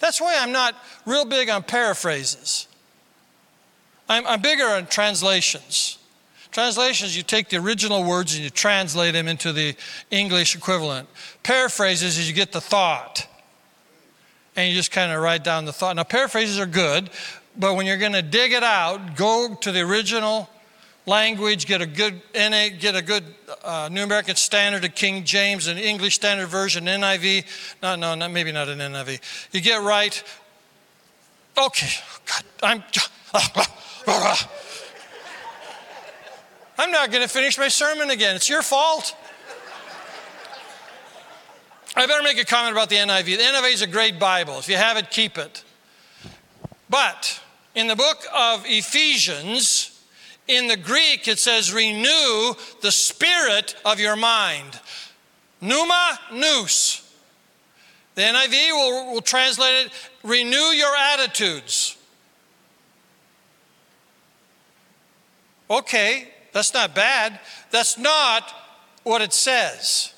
That's 0.00 0.20
why 0.20 0.36
I'm 0.38 0.50
not 0.50 0.74
real 1.06 1.24
big 1.24 1.48
on 1.48 1.62
paraphrases. 1.62 2.66
I'm, 4.08 4.26
I'm 4.26 4.40
bigger 4.40 4.64
on 4.64 4.86
translations. 4.86 5.98
Translations, 6.50 7.16
you 7.16 7.22
take 7.22 7.48
the 7.48 7.56
original 7.56 8.04
words 8.04 8.34
and 8.34 8.44
you 8.44 8.50
translate 8.50 9.14
them 9.14 9.26
into 9.26 9.52
the 9.52 9.74
English 10.10 10.54
equivalent. 10.54 11.08
Paraphrases 11.42 12.16
is 12.16 12.28
you 12.28 12.34
get 12.34 12.52
the 12.52 12.60
thought 12.60 13.26
and 14.54 14.68
you 14.68 14.74
just 14.76 14.92
kind 14.92 15.10
of 15.10 15.20
write 15.20 15.42
down 15.42 15.64
the 15.64 15.72
thought. 15.72 15.96
Now, 15.96 16.04
paraphrases 16.04 16.60
are 16.60 16.66
good, 16.66 17.10
but 17.56 17.74
when 17.74 17.86
you're 17.86 17.96
going 17.96 18.12
to 18.12 18.22
dig 18.22 18.52
it 18.52 18.62
out, 18.62 19.16
go 19.16 19.56
to 19.62 19.72
the 19.72 19.80
original 19.80 20.48
language, 21.06 21.66
get 21.66 21.82
a 21.82 21.86
good 21.86 22.22
NA, 22.34 22.68
get 22.78 22.94
a 22.94 23.02
good 23.02 23.24
uh, 23.62 23.88
New 23.90 24.02
American 24.02 24.36
Standard, 24.36 24.84
a 24.84 24.88
King 24.88 25.24
James, 25.24 25.66
an 25.66 25.76
English 25.76 26.14
Standard 26.14 26.46
Version, 26.46 26.84
NIV. 26.84 27.46
No, 27.82 27.96
no, 27.96 28.14
not, 28.14 28.30
maybe 28.30 28.52
not 28.52 28.68
an 28.68 28.78
NIV. 28.78 29.48
You 29.52 29.60
get 29.60 29.82
right. 29.82 30.22
Okay, 31.58 31.90
God, 32.26 32.44
I'm. 32.62 32.82
I'm 36.78 36.90
not 36.90 37.10
going 37.10 37.22
to 37.22 37.28
finish 37.28 37.56
my 37.56 37.68
sermon 37.68 38.10
again. 38.10 38.36
It's 38.36 38.48
your 38.48 38.62
fault. 38.62 39.16
I 41.96 42.06
better 42.06 42.22
make 42.22 42.38
a 42.38 42.44
comment 42.44 42.72
about 42.72 42.90
the 42.90 42.96
NIV. 42.96 43.24
The 43.24 43.36
NIV 43.38 43.72
is 43.72 43.82
a 43.82 43.86
great 43.86 44.18
Bible. 44.18 44.58
If 44.58 44.68
you 44.68 44.76
have 44.76 44.96
it, 44.96 45.10
keep 45.10 45.38
it. 45.38 45.64
But 46.90 47.40
in 47.74 47.86
the 47.86 47.96
book 47.96 48.18
of 48.34 48.64
Ephesians, 48.66 50.02
in 50.48 50.66
the 50.66 50.76
Greek, 50.76 51.26
it 51.26 51.38
says, 51.38 51.72
renew 51.72 52.54
the 52.82 52.90
spirit 52.90 53.74
of 53.84 54.00
your 54.00 54.16
mind. 54.16 54.78
Pneuma 55.62 56.18
nous. 56.32 57.00
The 58.16 58.22
NIV 58.22 58.72
will, 58.72 59.14
will 59.14 59.22
translate 59.22 59.86
it, 59.86 59.92
renew 60.22 60.56
your 60.56 60.94
attitudes. 60.94 61.96
Okay, 65.70 66.28
that's 66.52 66.74
not 66.74 66.94
bad. 66.94 67.38
That's 67.70 67.98
not 67.98 68.52
what 69.02 69.22
it 69.22 69.32
says. 69.32 70.12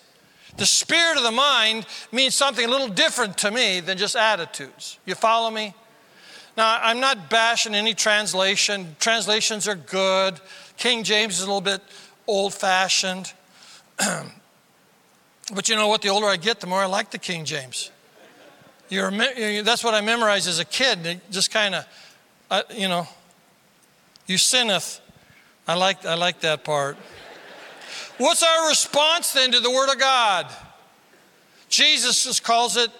The 0.56 0.66
spirit 0.66 1.18
of 1.18 1.22
the 1.22 1.30
mind 1.30 1.86
means 2.12 2.34
something 2.34 2.64
a 2.64 2.68
little 2.68 2.88
different 2.88 3.38
to 3.38 3.50
me 3.50 3.80
than 3.80 3.98
just 3.98 4.16
attitudes. 4.16 4.98
You 5.04 5.14
follow 5.14 5.50
me? 5.50 5.74
Now, 6.56 6.78
I'm 6.80 7.00
not 7.00 7.28
bashing 7.28 7.74
any 7.74 7.92
translation. 7.92 8.96
Translations 8.98 9.68
are 9.68 9.74
good. 9.74 10.40
King 10.78 11.04
James 11.04 11.34
is 11.34 11.42
a 11.42 11.46
little 11.46 11.60
bit 11.60 11.82
old 12.26 12.54
fashioned. 12.54 13.32
but 13.98 15.68
you 15.68 15.76
know 15.76 15.88
what? 15.88 16.00
The 16.00 16.08
older 16.08 16.26
I 16.26 16.36
get, 16.36 16.60
the 16.60 16.66
more 16.66 16.80
I 16.80 16.86
like 16.86 17.10
the 17.10 17.18
King 17.18 17.44
James. 17.44 17.90
You're, 18.88 19.10
that's 19.62 19.84
what 19.84 19.94
I 19.94 20.00
memorized 20.00 20.48
as 20.48 20.58
a 20.58 20.64
kid. 20.64 21.04
It 21.04 21.30
just 21.30 21.50
kind 21.50 21.74
of, 21.74 21.86
uh, 22.50 22.62
you 22.74 22.88
know, 22.88 23.06
you 24.26 24.38
sinneth. 24.38 25.00
I 25.68 25.74
like, 25.74 26.04
I 26.04 26.14
like 26.14 26.40
that 26.40 26.64
part. 26.64 26.96
What's 28.18 28.42
our 28.42 28.68
response 28.68 29.32
then 29.32 29.52
to 29.52 29.60
the 29.60 29.70
Word 29.70 29.90
of 29.90 29.98
God? 29.98 30.46
Jesus 31.68 32.24
just 32.24 32.44
calls 32.44 32.76
it 32.76 32.90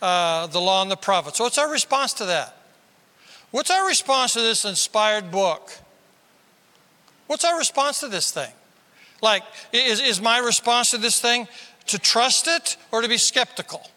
uh, 0.00 0.46
the 0.46 0.60
law 0.60 0.82
and 0.82 0.90
the 0.90 0.96
prophets. 0.96 1.38
What's 1.38 1.58
our 1.58 1.70
response 1.70 2.14
to 2.14 2.24
that? 2.26 2.56
What's 3.50 3.70
our 3.70 3.86
response 3.86 4.32
to 4.32 4.40
this 4.40 4.64
inspired 4.64 5.30
book? 5.30 5.70
What's 7.26 7.44
our 7.44 7.58
response 7.58 8.00
to 8.00 8.08
this 8.08 8.30
thing? 8.30 8.50
Like, 9.22 9.42
is, 9.72 10.00
is 10.00 10.20
my 10.20 10.38
response 10.38 10.90
to 10.90 10.98
this 10.98 11.20
thing 11.20 11.48
to 11.86 11.98
trust 11.98 12.48
it 12.48 12.76
or 12.92 13.02
to 13.02 13.08
be 13.08 13.18
skeptical? 13.18 13.88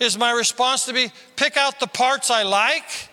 Is 0.00 0.16
my 0.16 0.30
response 0.30 0.84
to 0.86 0.92
be 0.92 1.10
pick 1.36 1.56
out 1.56 1.80
the 1.80 1.86
parts 1.86 2.30
I 2.30 2.44
like 2.44 3.08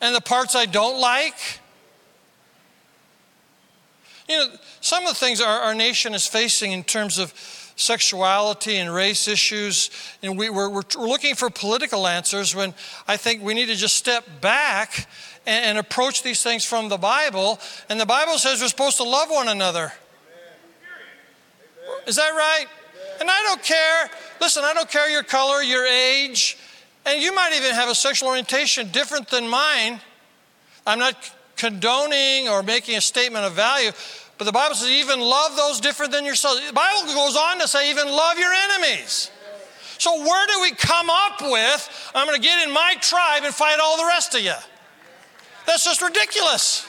and 0.00 0.14
the 0.14 0.20
parts 0.20 0.54
I 0.54 0.66
don't 0.66 1.00
like? 1.00 1.60
You 4.28 4.38
know, 4.38 4.48
some 4.80 5.04
of 5.04 5.10
the 5.10 5.14
things 5.14 5.40
our, 5.40 5.60
our 5.60 5.74
nation 5.74 6.14
is 6.14 6.26
facing 6.26 6.72
in 6.72 6.82
terms 6.82 7.18
of 7.18 7.32
sexuality 7.76 8.76
and 8.76 8.92
race 8.92 9.28
issues, 9.28 9.90
and 10.22 10.38
we, 10.38 10.48
are 10.48 10.52
we're, 10.52 10.70
we're 10.70 11.06
looking 11.06 11.34
for 11.34 11.50
political 11.50 12.06
answers 12.06 12.54
when 12.54 12.72
I 13.06 13.16
think 13.16 13.42
we 13.42 13.52
need 13.54 13.66
to 13.66 13.74
just 13.74 13.96
step 13.96 14.24
back 14.40 15.08
and, 15.46 15.64
and 15.64 15.78
approach 15.78 16.22
these 16.22 16.42
things 16.42 16.64
from 16.64 16.88
the 16.88 16.96
Bible. 16.96 17.58
And 17.88 18.00
the 18.00 18.06
Bible 18.06 18.38
says 18.38 18.60
we're 18.60 18.68
supposed 18.68 18.96
to 18.98 19.04
love 19.04 19.28
one 19.30 19.48
another. 19.48 19.92
Is 22.06 22.16
that 22.16 22.30
right? 22.30 22.66
And 23.20 23.30
I 23.30 23.42
don't 23.42 23.62
care, 23.62 24.10
listen, 24.40 24.64
I 24.64 24.74
don't 24.74 24.90
care 24.90 25.08
your 25.08 25.22
color, 25.22 25.62
your 25.62 25.86
age, 25.86 26.58
and 27.06 27.20
you 27.20 27.34
might 27.34 27.52
even 27.56 27.74
have 27.74 27.88
a 27.88 27.94
sexual 27.94 28.28
orientation 28.30 28.90
different 28.90 29.28
than 29.28 29.48
mine. 29.48 30.00
I'm 30.86 30.98
not 30.98 31.16
condoning 31.56 32.48
or 32.48 32.62
making 32.62 32.96
a 32.96 33.00
statement 33.00 33.44
of 33.44 33.52
value, 33.52 33.90
but 34.38 34.44
the 34.44 34.52
Bible 34.52 34.74
says, 34.74 34.90
even 34.90 35.20
love 35.20 35.56
those 35.56 35.80
different 35.80 36.12
than 36.12 36.24
yourself. 36.24 36.58
The 36.66 36.72
Bible 36.72 37.14
goes 37.14 37.36
on 37.36 37.60
to 37.60 37.68
say, 37.68 37.90
even 37.90 38.08
love 38.08 38.38
your 38.38 38.52
enemies. 38.52 39.30
So, 39.98 40.18
where 40.18 40.46
do 40.48 40.60
we 40.60 40.72
come 40.72 41.08
up 41.08 41.40
with, 41.40 42.10
I'm 42.14 42.26
going 42.26 42.40
to 42.40 42.46
get 42.46 42.66
in 42.66 42.74
my 42.74 42.96
tribe 43.00 43.44
and 43.44 43.54
fight 43.54 43.78
all 43.80 43.96
the 43.96 44.06
rest 44.06 44.34
of 44.34 44.40
you? 44.40 44.54
That's 45.66 45.84
just 45.84 46.02
ridiculous. 46.02 46.86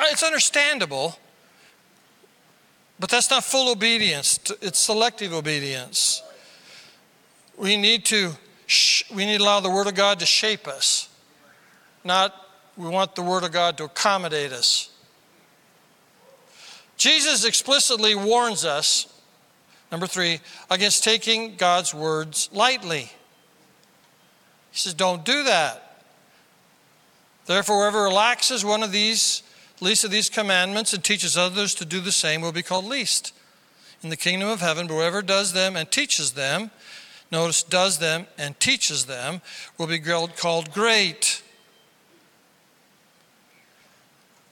It's 0.00 0.22
understandable, 0.22 1.18
but 2.98 3.10
that's 3.10 3.30
not 3.30 3.44
full 3.44 3.70
obedience, 3.70 4.38
it's 4.62 4.78
selective 4.78 5.32
obedience. 5.32 6.22
We 7.56 7.76
need 7.76 8.04
to, 8.06 8.32
we 9.14 9.24
need 9.24 9.38
to 9.38 9.42
allow 9.42 9.60
the 9.60 9.70
Word 9.70 9.86
of 9.86 9.94
God 9.94 10.20
to 10.20 10.26
shape 10.26 10.68
us, 10.68 11.08
not 12.04 12.34
we 12.76 12.88
want 12.88 13.14
the 13.14 13.22
Word 13.22 13.44
of 13.44 13.52
God 13.52 13.76
to 13.78 13.84
accommodate 13.84 14.52
us. 14.52 14.90
Jesus 16.96 17.44
explicitly 17.44 18.14
warns 18.14 18.64
us, 18.64 19.06
number 19.90 20.06
three, 20.06 20.40
against 20.70 21.04
taking 21.04 21.56
God's 21.56 21.94
words 21.94 22.50
lightly. 22.52 23.10
He 24.70 24.78
says, 24.78 24.94
Don't 24.94 25.24
do 25.24 25.44
that. 25.44 26.02
Therefore, 27.46 27.82
whoever 27.82 28.02
relaxes 28.02 28.64
one 28.64 28.82
of 28.82 28.92
these, 28.92 29.42
least 29.80 30.04
of 30.04 30.10
these 30.10 30.28
commandments, 30.28 30.92
and 30.92 31.02
teaches 31.02 31.36
others 31.36 31.74
to 31.76 31.84
do 31.84 32.00
the 32.00 32.12
same 32.12 32.42
will 32.42 32.52
be 32.52 32.62
called 32.62 32.84
least 32.84 33.32
in 34.02 34.10
the 34.10 34.16
kingdom 34.16 34.48
of 34.48 34.60
heaven. 34.60 34.86
But 34.86 34.94
whoever 34.94 35.22
does 35.22 35.52
them 35.52 35.74
and 35.74 35.90
teaches 35.90 36.32
them, 36.32 36.70
notice, 37.30 37.62
does 37.62 37.98
them 37.98 38.26
and 38.36 38.58
teaches 38.60 39.06
them, 39.06 39.40
will 39.76 39.86
be 39.86 40.00
called 40.00 40.72
great. 40.72 41.42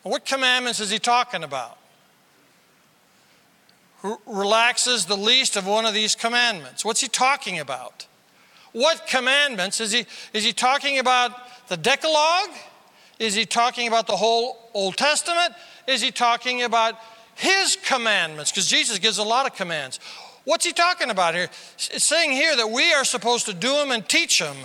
What 0.02 0.24
commandments 0.24 0.80
is 0.80 0.90
he 0.90 0.98
talking 0.98 1.42
about? 1.42 1.78
Who 4.02 4.20
relaxes 4.26 5.06
the 5.06 5.16
least 5.16 5.56
of 5.56 5.66
one 5.66 5.84
of 5.84 5.94
these 5.94 6.14
commandments? 6.14 6.84
What's 6.84 7.00
he 7.00 7.08
talking 7.08 7.58
about? 7.58 8.06
What 8.72 9.06
commandments? 9.06 9.80
Is 9.80 9.92
he, 9.92 10.06
is 10.32 10.44
he 10.44 10.52
talking 10.52 10.98
about 10.98 11.32
the 11.68 11.76
Decalogue? 11.76 12.50
Is 13.18 13.34
he 13.34 13.46
talking 13.46 13.88
about 13.88 14.06
the 14.06 14.16
whole 14.16 14.70
Old 14.74 14.96
Testament? 14.96 15.54
Is 15.88 16.02
he 16.02 16.10
talking 16.10 16.62
about 16.62 16.94
his 17.36 17.76
commandments, 17.76 18.50
because 18.50 18.66
Jesus 18.66 18.98
gives 18.98 19.18
a 19.18 19.22
lot 19.22 19.46
of 19.46 19.54
commands. 19.54 20.00
What's 20.46 20.64
he 20.64 20.72
talking 20.72 21.10
about 21.10 21.34
here? 21.34 21.48
It's 21.74 22.04
saying 22.04 22.30
here 22.30 22.54
that 22.54 22.70
we 22.70 22.92
are 22.94 23.04
supposed 23.04 23.46
to 23.46 23.52
do 23.52 23.72
them 23.72 23.90
and 23.90 24.08
teach 24.08 24.38
them. 24.38 24.56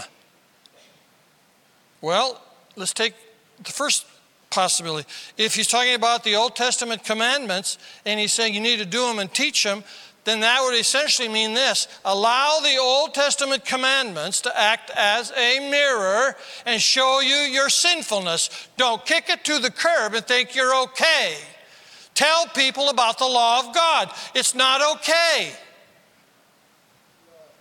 Well, 2.02 2.40
let's 2.76 2.94
take 2.94 3.16
the 3.64 3.72
first 3.72 4.06
possibility. 4.52 5.10
If 5.38 5.56
he's 5.56 5.68
talking 5.68 5.96
about 5.96 6.24
the 6.24 6.36
Old 6.36 6.56
Testament 6.56 7.04
commandments 7.04 7.80
and 8.06 8.20
he's 8.20 8.32
saying 8.32 8.54
you 8.54 8.62
need 8.62 8.78
to 8.78 8.86
do 8.86 9.08
them 9.08 9.18
and 9.18 9.34
teach 9.34 9.64
them, 9.64 9.84
then 10.24 10.42
that 10.42 10.62
would 10.62 10.80
essentially 10.80 11.28
mean 11.28 11.56
this 11.56 11.88
allow 12.06 12.60
the 12.62 12.78
Old 12.80 13.16
Testament 13.16 13.66
commandments 13.66 14.42
to 14.42 14.56
act 14.56 14.92
as 14.96 15.32
a 15.32 15.68
mirror 15.72 16.36
and 16.68 16.80
show 16.80 17.22
you 17.22 17.38
your 17.52 17.70
sinfulness. 17.70 18.68
Don't 18.78 19.04
kick 19.04 19.30
it 19.30 19.44
to 19.46 19.58
the 19.58 19.72
curb 19.72 20.14
and 20.14 20.24
think 20.28 20.54
you're 20.54 20.80
okay. 20.84 21.38
Tell 22.14 22.46
people 22.50 22.90
about 22.90 23.18
the 23.18 23.26
law 23.26 23.68
of 23.68 23.74
God. 23.74 24.12
It's 24.36 24.54
not 24.54 24.98
okay. 24.98 25.54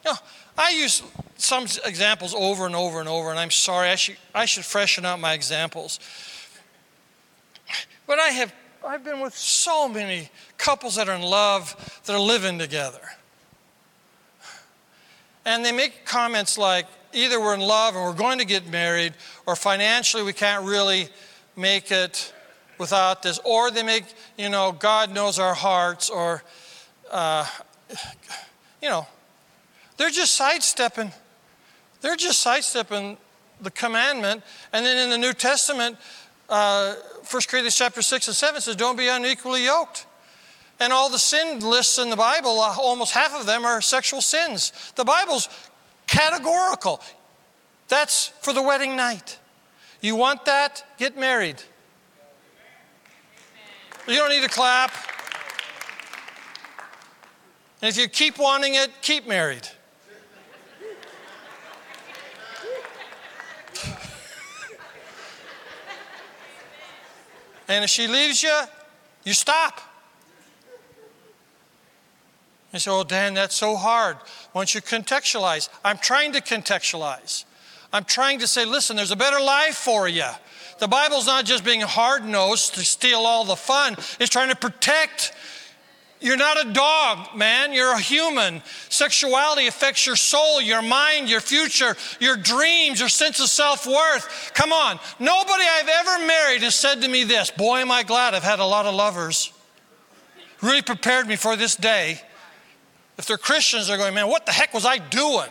Know, 0.05 0.15
I 0.57 0.71
use 0.71 1.03
some 1.37 1.65
examples 1.85 2.35
over 2.35 2.67
and 2.67 2.75
over 2.75 3.01
and 3.01 3.09
over, 3.09 3.31
and 3.31 3.39
I'm 3.39 3.51
sorry, 3.51 3.91
I 3.91 3.97
should, 3.97 4.17
I 4.35 4.45
should 4.47 4.65
freshen 4.65 5.05
up 5.05 5.19
my 5.21 5.35
examples. 5.35 6.01
But 8.07 8.19
I 8.19 8.29
have 8.29 8.53
I've 8.87 9.05
been 9.05 9.21
with 9.21 9.37
so 9.37 9.89
many 9.89 10.31
couples 10.57 10.97
that 10.97 11.09
are 11.09 11.15
in 11.15 11.23
love 11.23 12.01
that 12.07 12.15
are 12.15 12.21
living 12.21 12.59
together. 12.59 13.01
And 15.45 15.65
they 15.65 15.73
make 15.73 16.07
comments 16.07 16.57
like 16.57 16.87
either 17.13 17.39
we're 17.39 17.55
in 17.55 17.61
love 17.61 17.95
and 17.95 18.05
we're 18.05 18.15
going 18.15 18.39
to 18.39 18.45
get 18.45 18.67
married, 18.69 19.15
or 19.47 19.55
financially 19.55 20.23
we 20.23 20.33
can't 20.33 20.65
really 20.65 21.09
make 21.57 21.91
it 21.91 22.33
without 22.79 23.23
this, 23.23 23.39
or 23.45 23.71
they 23.71 23.83
make, 23.83 24.05
you 24.39 24.49
know, 24.49 24.73
God 24.73 25.13
knows 25.13 25.39
our 25.39 25.55
hearts, 25.55 26.09
or, 26.09 26.43
uh, 27.11 27.47
you 28.83 28.89
know, 28.89 29.07
they're 30.01 30.09
just 30.09 30.35
sidestepping. 30.35 31.13
They're 32.01 32.17
just 32.17 32.39
sidestepping 32.39 33.19
the 33.61 33.71
commandment. 33.71 34.43
And 34.73 34.87
then 34.87 34.97
in 34.97 35.11
the 35.11 35.19
New 35.19 35.35
Testament, 35.35 35.99
uh, 36.49 36.95
1 37.31 37.43
Corinthians 37.47 37.77
chapter 37.77 38.01
6 38.01 38.29
and 38.29 38.35
7 38.35 38.63
says, 38.63 38.77
Don't 38.77 38.97
be 38.97 39.09
unequally 39.09 39.67
yoked. 39.67 40.07
And 40.81 40.91
all 40.91 41.11
the 41.11 41.19
sin 41.19 41.61
lists 41.61 41.99
in 41.99 42.09
the 42.09 42.17
Bible, 42.17 42.61
uh, 42.61 42.77
almost 42.81 43.13
half 43.13 43.39
of 43.39 43.45
them 43.45 43.67
are 43.67 43.83
sexual 43.83 44.23
sins. 44.23 44.73
The 44.97 45.05
Bible's 45.05 45.51
categorical. 46.07 47.03
That's 47.89 48.29
for 48.41 48.55
the 48.55 48.63
wedding 48.63 48.97
night. 48.97 49.39
You 50.01 50.17
want 50.17 50.47
that? 50.47 50.83
Get 50.97 51.19
married. 51.19 51.63
You 54.09 54.15
don't 54.15 54.31
need 54.31 54.45
to 54.45 54.49
clap. 54.49 54.93
And 57.83 57.91
if 57.91 57.99
you 57.99 58.09
keep 58.09 58.39
wanting 58.39 58.77
it, 58.77 58.91
keep 59.03 59.29
married. 59.29 59.69
And 67.71 67.85
if 67.85 67.91
she 67.91 68.09
leaves 68.09 68.43
you, 68.43 68.61
you 69.23 69.33
stop. 69.33 69.81
You 72.73 72.81
say, 72.81 72.91
Oh, 72.91 73.05
Dan, 73.05 73.35
that's 73.35 73.55
so 73.55 73.77
hard. 73.77 74.17
Once 74.53 74.75
you 74.75 74.81
contextualize, 74.81 75.69
I'm 75.85 75.99
trying 75.99 76.33
to 76.33 76.41
contextualize. 76.41 77.45
I'm 77.93 78.03
trying 78.03 78.41
to 78.41 78.49
say, 78.49 78.65
listen, 78.65 78.97
there's 78.97 79.13
a 79.13 79.17
better 79.17 79.41
life 79.41 79.77
for 79.77 80.09
you. 80.09 80.27
The 80.81 80.89
Bible's 80.89 81.27
not 81.27 81.45
just 81.45 81.65
being 81.65 81.81
hard 81.81 82.25
nosed 82.25 82.75
to 82.75 82.81
steal 82.81 83.21
all 83.21 83.45
the 83.45 83.57
fun, 83.57 83.95
it's 84.19 84.31
trying 84.31 84.49
to 84.49 84.57
protect 84.57 85.33
you're 86.21 86.37
not 86.37 86.67
a 86.67 86.73
dog, 86.73 87.35
man. 87.35 87.73
You're 87.73 87.93
a 87.93 87.99
human. 87.99 88.63
Sexuality 88.91 89.67
affects 89.67 90.07
your 90.07 90.17
soul, 90.17 90.61
your 90.61 90.83
mind, 90.83 91.31
your 91.31 91.41
future, 91.41 91.97
your 92.21 92.37
dreams, 92.37 93.01
your 93.01 93.09
sense 93.09 93.41
of 93.41 93.49
self 93.49 93.87
worth. 93.87 94.53
Come 94.55 94.71
on. 94.71 95.01
Nobody 95.19 95.65
I've 95.65 95.89
ever 95.89 96.27
married 96.27 96.63
has 96.63 96.75
said 96.75 97.01
to 97.03 97.09
me 97.09 97.25
this 97.25 97.51
Boy, 97.51 97.79
am 97.79 97.91
I 97.91 98.03
glad 98.03 98.35
I've 98.35 98.43
had 98.43 98.59
a 98.59 98.65
lot 98.67 98.85
of 98.85 98.95
lovers. 98.95 99.51
Really 100.61 100.83
prepared 100.83 101.27
me 101.27 101.37
for 101.37 101.57
this 101.57 101.75
day. 101.75 102.21
If 103.17 103.27
they're 103.27 103.39
Christians, 103.39 103.89
they're 103.89 103.97
going, 103.97 104.13
Man, 104.13 104.29
what 104.29 104.45
the 104.45 104.53
heck 104.53 104.75
was 104.75 104.85
I 104.85 104.99
doing? 104.99 105.49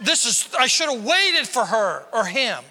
This 0.00 0.24
is, 0.24 0.48
I 0.58 0.68
should 0.68 0.90
have 0.90 1.04
waited 1.04 1.46
for 1.46 1.66
her 1.66 2.04
or 2.14 2.24
him. 2.24 2.64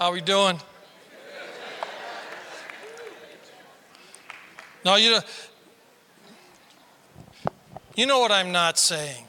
How 0.00 0.12
we 0.12 0.20
doing? 0.20 0.58
No, 4.84 4.96
you, 4.96 5.18
you 7.94 8.06
know 8.06 8.18
what 8.18 8.32
I'm 8.32 8.50
not 8.50 8.78
saying. 8.78 9.24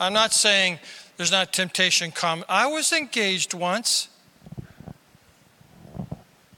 I'm 0.00 0.12
not 0.12 0.32
saying 0.32 0.80
there's 1.16 1.30
not 1.30 1.52
temptation 1.52 2.10
come. 2.10 2.44
I 2.48 2.66
was 2.66 2.92
engaged 2.92 3.54
once. 3.54 4.08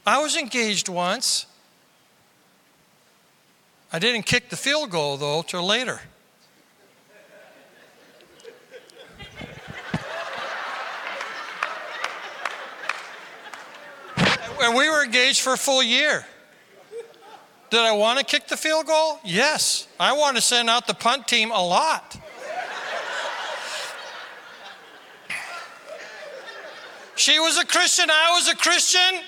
I 0.06 0.22
was 0.22 0.36
engaged 0.36 0.88
once. 0.88 1.46
I 3.92 3.98
didn't 3.98 4.22
kick 4.22 4.48
the 4.48 4.56
field 4.56 4.90
goal, 4.90 5.16
though, 5.16 5.42
till 5.42 5.64
later. 5.64 6.00
and 14.64 14.74
we 14.74 14.88
were 14.88 15.04
engaged 15.04 15.42
for 15.42 15.52
a 15.52 15.58
full 15.58 15.82
year. 15.82 16.24
Did 17.74 17.82
I 17.82 17.90
want 17.90 18.20
to 18.20 18.24
kick 18.24 18.46
the 18.46 18.56
field 18.56 18.86
goal? 18.86 19.18
Yes. 19.24 19.88
I 19.98 20.12
want 20.12 20.36
to 20.36 20.40
send 20.40 20.70
out 20.70 20.86
the 20.86 20.94
punt 20.94 21.26
team 21.26 21.50
a 21.50 21.60
lot. 21.60 22.16
she 27.16 27.40
was 27.40 27.58
a 27.58 27.66
Christian, 27.66 28.08
I 28.10 28.30
was 28.38 28.46
a 28.46 28.54
Christian. 28.54 29.18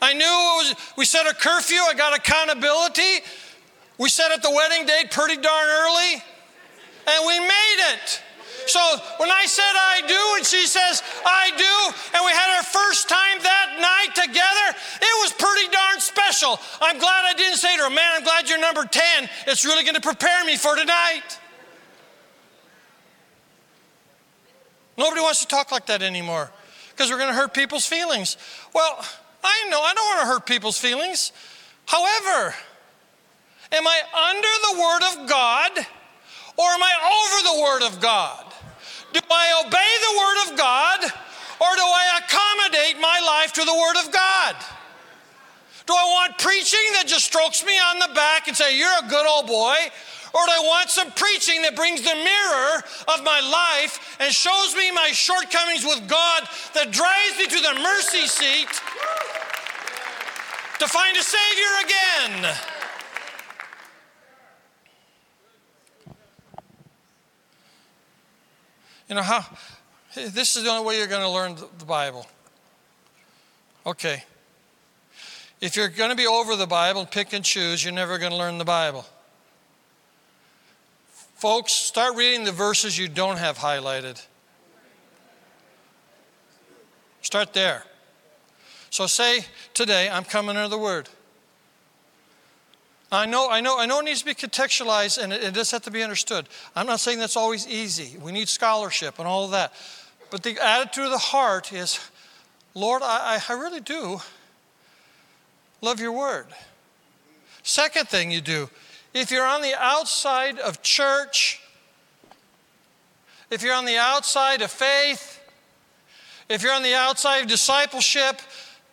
I 0.00 0.14
knew 0.14 0.20
it 0.20 0.28
was, 0.62 0.74
we 0.96 1.04
set 1.04 1.26
a 1.26 1.34
curfew, 1.34 1.78
I 1.78 1.94
got 1.94 2.16
accountability. 2.16 3.24
We 3.98 4.10
set 4.10 4.30
at 4.30 4.40
the 4.40 4.52
wedding 4.52 4.86
date 4.86 5.10
pretty 5.10 5.42
darn 5.42 5.68
early, 5.68 6.22
and 7.08 7.26
we 7.26 7.40
made 7.40 7.94
it. 7.94 8.22
So 8.68 8.80
when 9.16 9.30
I 9.30 9.46
said 9.46 9.64
I 9.64 10.02
do 10.06 10.22
and 10.36 10.46
she 10.46 10.66
says 10.66 11.02
I 11.24 11.50
do, 11.56 11.74
and 12.14 12.24
we 12.24 12.32
had 12.32 12.58
our 12.58 12.62
first 12.62 13.08
time 13.08 13.40
that 13.42 13.78
night 13.80 14.14
together, 14.14 14.66
it 15.00 15.14
was 15.24 15.32
pretty 15.32 15.72
darn 15.72 15.97
special. 16.08 16.58
I'm 16.80 16.98
glad 16.98 17.24
I 17.24 17.34
didn't 17.34 17.58
say 17.58 17.76
to 17.76 17.84
her, 17.84 17.90
Man, 17.90 18.10
I'm 18.16 18.24
glad 18.24 18.48
you're 18.48 18.58
number 18.58 18.84
10. 18.84 19.28
It's 19.46 19.64
really 19.64 19.84
going 19.84 19.94
to 19.94 20.00
prepare 20.00 20.44
me 20.44 20.56
for 20.56 20.74
tonight. 20.74 21.38
Nobody 24.96 25.20
wants 25.20 25.40
to 25.42 25.46
talk 25.46 25.70
like 25.70 25.86
that 25.86 26.02
anymore 26.02 26.50
because 26.90 27.10
we're 27.10 27.18
going 27.18 27.30
to 27.30 27.40
hurt 27.40 27.54
people's 27.54 27.86
feelings. 27.86 28.36
Well, 28.74 28.98
I 29.44 29.68
know 29.70 29.80
I 29.80 29.94
don't 29.94 30.06
want 30.06 30.20
to 30.22 30.26
hurt 30.26 30.46
people's 30.46 30.78
feelings. 30.78 31.30
However, 31.86 32.54
am 33.70 33.86
I 33.86 34.00
under 34.34 34.54
the 34.66 34.80
Word 34.80 35.02
of 35.12 35.28
God 35.28 35.70
or 36.56 36.66
am 36.66 36.82
I 36.82 36.94
over 37.22 37.38
the 37.46 37.62
Word 37.62 37.94
of 37.94 38.00
God? 38.00 38.44
Do 39.12 39.20
I 39.30 39.62
obey 39.64 39.90
the 40.02 40.18
Word 40.18 40.52
of 40.52 40.58
God 40.58 41.04
or 41.04 41.76
do 41.76 41.82
I 41.82 42.20
accommodate 42.20 43.00
my 43.00 43.20
life 43.24 43.52
to 43.54 43.64
the 43.64 43.72
Word 43.72 44.04
of 44.04 44.12
God? 44.12 44.56
Do 45.88 45.94
I 45.94 46.04
want 46.04 46.36
preaching 46.36 46.92
that 46.92 47.04
just 47.06 47.24
strokes 47.24 47.64
me 47.64 47.72
on 47.72 47.98
the 47.98 48.14
back 48.14 48.46
and 48.46 48.54
say, 48.54 48.76
You're 48.76 48.92
a 49.02 49.08
good 49.08 49.26
old 49.26 49.46
boy? 49.46 49.74
Or 50.34 50.44
do 50.44 50.52
I 50.52 50.60
want 50.62 50.90
some 50.90 51.10
preaching 51.12 51.62
that 51.62 51.74
brings 51.74 52.02
the 52.02 52.14
mirror 52.14 52.82
of 53.16 53.24
my 53.24 53.40
life 53.40 54.18
and 54.20 54.30
shows 54.30 54.76
me 54.76 54.90
my 54.92 55.08
shortcomings 55.12 55.86
with 55.86 56.06
God 56.06 56.42
that 56.74 56.90
drives 56.90 57.38
me 57.38 57.46
to 57.46 57.60
the 57.62 57.80
mercy 57.80 58.26
seat 58.26 58.68
to 60.78 60.86
find 60.86 61.16
a 61.16 61.22
Savior 61.22 61.72
again? 61.86 62.54
You 69.08 69.14
know, 69.14 69.22
how, 69.22 69.46
this 70.14 70.54
is 70.54 70.64
the 70.64 70.68
only 70.68 70.86
way 70.86 70.98
you're 70.98 71.06
going 71.06 71.22
to 71.22 71.30
learn 71.30 71.56
the 71.78 71.86
Bible. 71.86 72.26
Okay. 73.86 74.22
If 75.60 75.76
you're 75.76 75.88
going 75.88 76.10
to 76.10 76.16
be 76.16 76.26
over 76.26 76.54
the 76.54 76.66
Bible 76.66 77.04
pick 77.04 77.32
and 77.32 77.44
choose, 77.44 77.82
you're 77.82 77.92
never 77.92 78.18
going 78.18 78.30
to 78.30 78.38
learn 78.38 78.58
the 78.58 78.64
Bible. 78.64 79.04
Folks, 81.36 81.72
start 81.72 82.16
reading 82.16 82.44
the 82.44 82.52
verses 82.52 82.96
you 82.96 83.08
don't 83.08 83.38
have 83.38 83.58
highlighted. 83.58 84.24
Start 87.22 87.52
there. 87.52 87.82
So 88.90 89.06
say 89.06 89.44
today, 89.74 90.08
I'm 90.08 90.24
coming 90.24 90.56
under 90.56 90.68
the 90.68 90.78
Word. 90.78 91.08
I 93.10 93.26
know, 93.26 93.50
I 93.50 93.60
know, 93.60 93.78
I 93.78 93.86
know 93.86 94.00
it 94.00 94.04
needs 94.04 94.20
to 94.20 94.26
be 94.26 94.34
contextualized 94.34 95.22
and 95.22 95.32
it, 95.32 95.42
it 95.42 95.54
does 95.54 95.70
have 95.70 95.82
to 95.82 95.90
be 95.90 96.02
understood. 96.02 96.48
I'm 96.76 96.86
not 96.86 97.00
saying 97.00 97.18
that's 97.18 97.36
always 97.36 97.66
easy. 97.66 98.18
We 98.18 98.32
need 98.32 98.48
scholarship 98.48 99.18
and 99.18 99.26
all 99.26 99.44
of 99.44 99.50
that. 99.52 99.72
But 100.30 100.42
the 100.42 100.58
attitude 100.62 101.06
of 101.06 101.10
the 101.10 101.18
heart 101.18 101.72
is 101.72 101.98
Lord, 102.74 103.02
I, 103.02 103.42
I 103.48 103.52
really 103.54 103.80
do 103.80 104.20
love 105.80 106.00
your 106.00 106.12
word. 106.12 106.46
Second 107.62 108.08
thing 108.08 108.30
you 108.30 108.40
do, 108.40 108.68
if 109.14 109.30
you're 109.30 109.46
on 109.46 109.62
the 109.62 109.74
outside 109.78 110.58
of 110.58 110.82
church, 110.82 111.60
if 113.50 113.62
you're 113.62 113.74
on 113.74 113.84
the 113.84 113.96
outside 113.96 114.62
of 114.62 114.70
faith, 114.70 115.40
if 116.48 116.62
you're 116.62 116.72
on 116.72 116.82
the 116.82 116.94
outside 116.94 117.38
of 117.42 117.48
discipleship, 117.48 118.40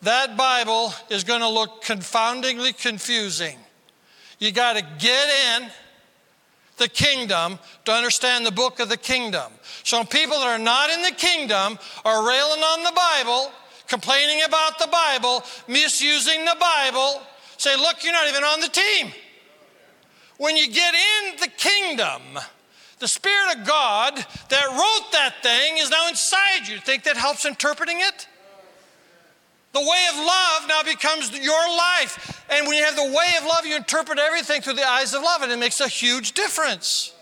that 0.01 0.37
Bible 0.37 0.93
is 1.09 1.23
going 1.23 1.41
to 1.41 1.49
look 1.49 1.81
confoundingly 1.83 2.73
confusing. 2.73 3.57
You 4.39 4.51
got 4.51 4.75
to 4.75 4.81
get 4.99 5.29
in 5.59 5.69
the 6.77 6.87
kingdom 6.87 7.57
to 7.85 7.91
understand 7.91 8.45
the 8.45 8.51
book 8.51 8.79
of 8.79 8.89
the 8.89 8.97
kingdom. 8.97 9.51
So 9.83 10.03
people 10.03 10.37
that 10.39 10.47
are 10.47 10.59
not 10.59 10.89
in 10.89 11.01
the 11.01 11.11
kingdom 11.11 11.79
are 12.03 12.27
railing 12.27 12.59
on 12.59 12.83
the 12.83 12.91
Bible, 12.91 13.51
complaining 13.87 14.43
about 14.45 14.79
the 14.79 14.87
Bible, 14.87 15.43
misusing 15.67 16.45
the 16.45 16.57
Bible, 16.59 17.21
say, 17.57 17.75
look, 17.75 18.03
you're 18.03 18.13
not 18.13 18.27
even 18.27 18.43
on 18.43 18.59
the 18.59 18.69
team. 18.69 19.11
When 20.37 20.57
you 20.57 20.69
get 20.69 20.93
in 20.93 21.37
the 21.39 21.47
kingdom, 21.47 22.21
the 22.99 23.07
Spirit 23.07 23.57
of 23.57 23.67
God 23.67 24.15
that 24.49 24.67
wrote 24.67 25.11
that 25.11 25.35
thing 25.41 25.77
is 25.77 25.89
now 25.89 26.07
inside 26.09 26.67
you. 26.67 26.77
Think 26.79 27.03
that 27.03 27.17
helps 27.17 27.45
interpreting 27.45 27.99
it? 27.99 28.27
The 29.73 29.81
way 29.81 30.07
of 30.13 30.17
love 30.17 30.69
now 30.69 30.83
becomes 30.83 31.31
your 31.37 31.67
life. 31.77 32.43
And 32.49 32.65
when 32.65 32.77
you 32.77 32.83
have 32.85 32.95
the 32.95 33.03
way 33.03 33.33
of 33.39 33.45
love, 33.45 33.65
you 33.65 33.75
interpret 33.75 34.19
everything 34.19 34.61
through 34.61 34.75
the 34.75 34.87
eyes 34.87 35.13
of 35.13 35.21
love, 35.21 35.41
and 35.41 35.51
it 35.51 35.57
makes 35.59 35.81
a 35.81 35.87
huge 35.87 36.31
difference. 36.31 37.13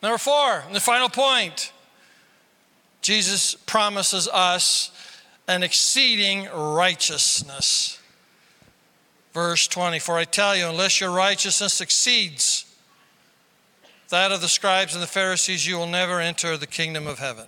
Number 0.00 0.18
four, 0.18 0.62
and 0.66 0.74
the 0.74 0.80
final 0.80 1.08
point 1.08 1.72
Jesus 3.02 3.54
promises 3.54 4.28
us 4.28 4.90
an 5.48 5.62
exceeding 5.62 6.48
righteousness. 6.54 8.00
Verse 9.34 9.66
20 9.66 9.98
For 9.98 10.16
I 10.16 10.24
tell 10.24 10.56
you, 10.56 10.68
unless 10.68 11.00
your 11.00 11.10
righteousness 11.10 11.80
exceeds 11.80 12.64
that 14.08 14.30
of 14.30 14.42
the 14.42 14.48
scribes 14.48 14.94
and 14.94 15.02
the 15.02 15.08
Pharisees, 15.08 15.66
you 15.66 15.76
will 15.76 15.86
never 15.86 16.20
enter 16.20 16.58
the 16.58 16.66
kingdom 16.66 17.06
of 17.06 17.18
heaven. 17.18 17.46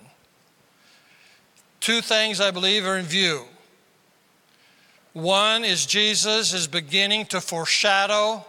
Two 1.78 2.00
things 2.00 2.40
I 2.40 2.50
believe 2.50 2.86
are 2.86 2.96
in 2.96 3.04
view. 3.04 3.44
One 5.12 5.62
is 5.62 5.84
Jesus 5.84 6.54
is 6.54 6.66
beginning 6.66 7.26
to 7.26 7.42
foreshadow 7.42 8.44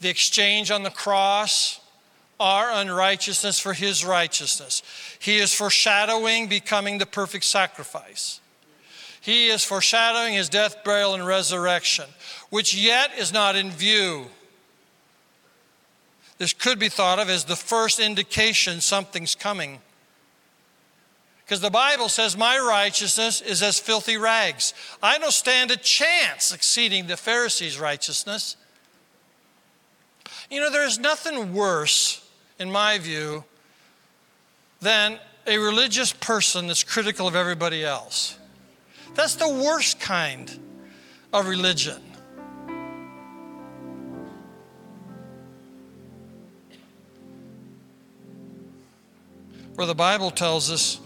the 0.00 0.10
exchange 0.10 0.70
on 0.70 0.82
the 0.82 0.90
cross, 0.90 1.80
our 2.38 2.70
unrighteousness 2.72 3.58
for 3.58 3.72
his 3.72 4.04
righteousness. 4.04 4.82
He 5.18 5.38
is 5.38 5.54
foreshadowing 5.54 6.48
becoming 6.48 6.98
the 6.98 7.06
perfect 7.06 7.44
sacrifice. 7.44 8.40
He 9.20 9.48
is 9.48 9.64
foreshadowing 9.64 10.34
his 10.34 10.48
death, 10.48 10.84
burial, 10.84 11.14
and 11.14 11.26
resurrection, 11.26 12.04
which 12.50 12.74
yet 12.74 13.10
is 13.18 13.32
not 13.32 13.56
in 13.56 13.70
view. 13.70 14.26
This 16.38 16.52
could 16.52 16.78
be 16.78 16.88
thought 16.88 17.18
of 17.18 17.28
as 17.30 17.44
the 17.44 17.56
first 17.56 17.98
indication 17.98 18.80
something's 18.80 19.34
coming. 19.34 19.80
Because 21.44 21.60
the 21.60 21.70
Bible 21.70 22.08
says, 22.08 22.36
My 22.36 22.58
righteousness 22.58 23.40
is 23.40 23.62
as 23.62 23.78
filthy 23.78 24.16
rags. 24.16 24.74
I 25.02 25.18
don't 25.18 25.32
stand 25.32 25.70
a 25.70 25.76
chance 25.76 26.52
exceeding 26.52 27.06
the 27.06 27.16
Pharisees' 27.16 27.78
righteousness. 27.78 28.56
You 30.50 30.60
know, 30.60 30.70
there's 30.70 30.98
nothing 30.98 31.54
worse, 31.54 32.25
in 32.58 32.70
my 32.70 32.98
view, 32.98 33.44
than 34.80 35.18
a 35.46 35.58
religious 35.58 36.12
person 36.12 36.66
that's 36.66 36.84
critical 36.84 37.26
of 37.26 37.36
everybody 37.36 37.84
else. 37.84 38.38
That's 39.14 39.36
the 39.36 39.48
worst 39.48 40.00
kind 40.00 40.50
of 41.32 41.48
religion. 41.48 42.02
Where 49.74 49.86
the 49.86 49.94
Bible 49.94 50.30
tells 50.30 50.70
us 50.70 51.00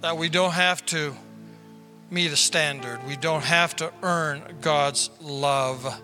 that 0.00 0.16
we 0.16 0.28
don't 0.28 0.52
have 0.52 0.86
to 0.86 1.14
meet 2.08 2.30
a 2.30 2.36
standard, 2.36 3.04
we 3.06 3.16
don't 3.16 3.42
have 3.42 3.74
to 3.76 3.92
earn 4.02 4.42
God's 4.60 5.10
love. 5.20 6.00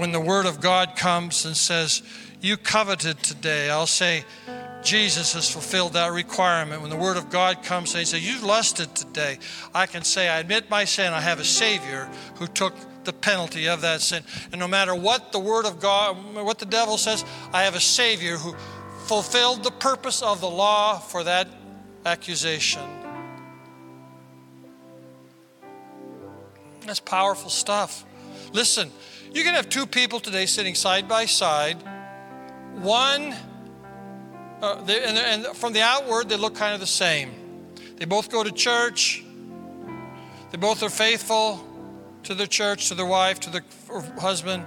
When 0.00 0.12
the 0.12 0.20
Word 0.20 0.46
of 0.46 0.62
God 0.62 0.96
comes 0.96 1.44
and 1.44 1.54
says, 1.54 2.02
You 2.40 2.56
coveted 2.56 3.22
today, 3.22 3.68
I'll 3.68 3.86
say, 3.86 4.24
Jesus 4.82 5.34
has 5.34 5.50
fulfilled 5.50 5.92
that 5.92 6.10
requirement. 6.12 6.80
When 6.80 6.88
the 6.88 6.96
Word 6.96 7.18
of 7.18 7.28
God 7.28 7.62
comes 7.62 7.94
and 7.94 8.08
says, 8.08 8.26
You 8.26 8.40
lusted 8.40 8.94
today, 8.96 9.38
I 9.74 9.84
can 9.84 10.02
say, 10.02 10.30
I 10.30 10.38
admit 10.38 10.70
my 10.70 10.86
sin. 10.86 11.12
I 11.12 11.20
have 11.20 11.38
a 11.38 11.44
Savior 11.44 12.08
who 12.36 12.46
took 12.46 12.72
the 13.04 13.12
penalty 13.12 13.68
of 13.68 13.82
that 13.82 14.00
sin. 14.00 14.22
And 14.52 14.58
no 14.58 14.66
matter 14.66 14.94
what 14.94 15.32
the 15.32 15.38
Word 15.38 15.66
of 15.66 15.80
God, 15.80 16.16
what 16.34 16.58
the 16.58 16.64
devil 16.64 16.96
says, 16.96 17.22
I 17.52 17.64
have 17.64 17.74
a 17.74 17.80
Savior 17.80 18.38
who 18.38 18.54
fulfilled 19.04 19.64
the 19.64 19.70
purpose 19.70 20.22
of 20.22 20.40
the 20.40 20.48
law 20.48 20.98
for 20.98 21.24
that 21.24 21.46
accusation. 22.06 22.80
That's 26.86 27.00
powerful 27.00 27.50
stuff. 27.50 28.06
Listen, 28.54 28.90
you 29.32 29.44
can 29.44 29.54
have 29.54 29.68
two 29.68 29.86
people 29.86 30.18
today 30.20 30.46
sitting 30.46 30.74
side 30.74 31.08
by 31.08 31.26
side. 31.26 31.76
One, 32.74 33.34
uh, 34.60 34.82
they, 34.82 35.04
and, 35.04 35.16
and 35.18 35.56
from 35.56 35.72
the 35.72 35.82
outward, 35.82 36.28
they 36.28 36.36
look 36.36 36.54
kind 36.54 36.74
of 36.74 36.80
the 36.80 36.86
same. 36.86 37.30
They 37.96 38.04
both 38.06 38.30
go 38.30 38.42
to 38.42 38.50
church. 38.50 39.22
They 40.50 40.58
both 40.58 40.82
are 40.82 40.90
faithful 40.90 41.64
to 42.24 42.34
their 42.34 42.46
church, 42.46 42.88
to 42.88 42.94
their 42.94 43.06
wife, 43.06 43.40
to 43.40 43.50
their 43.50 43.64
husband. 44.18 44.64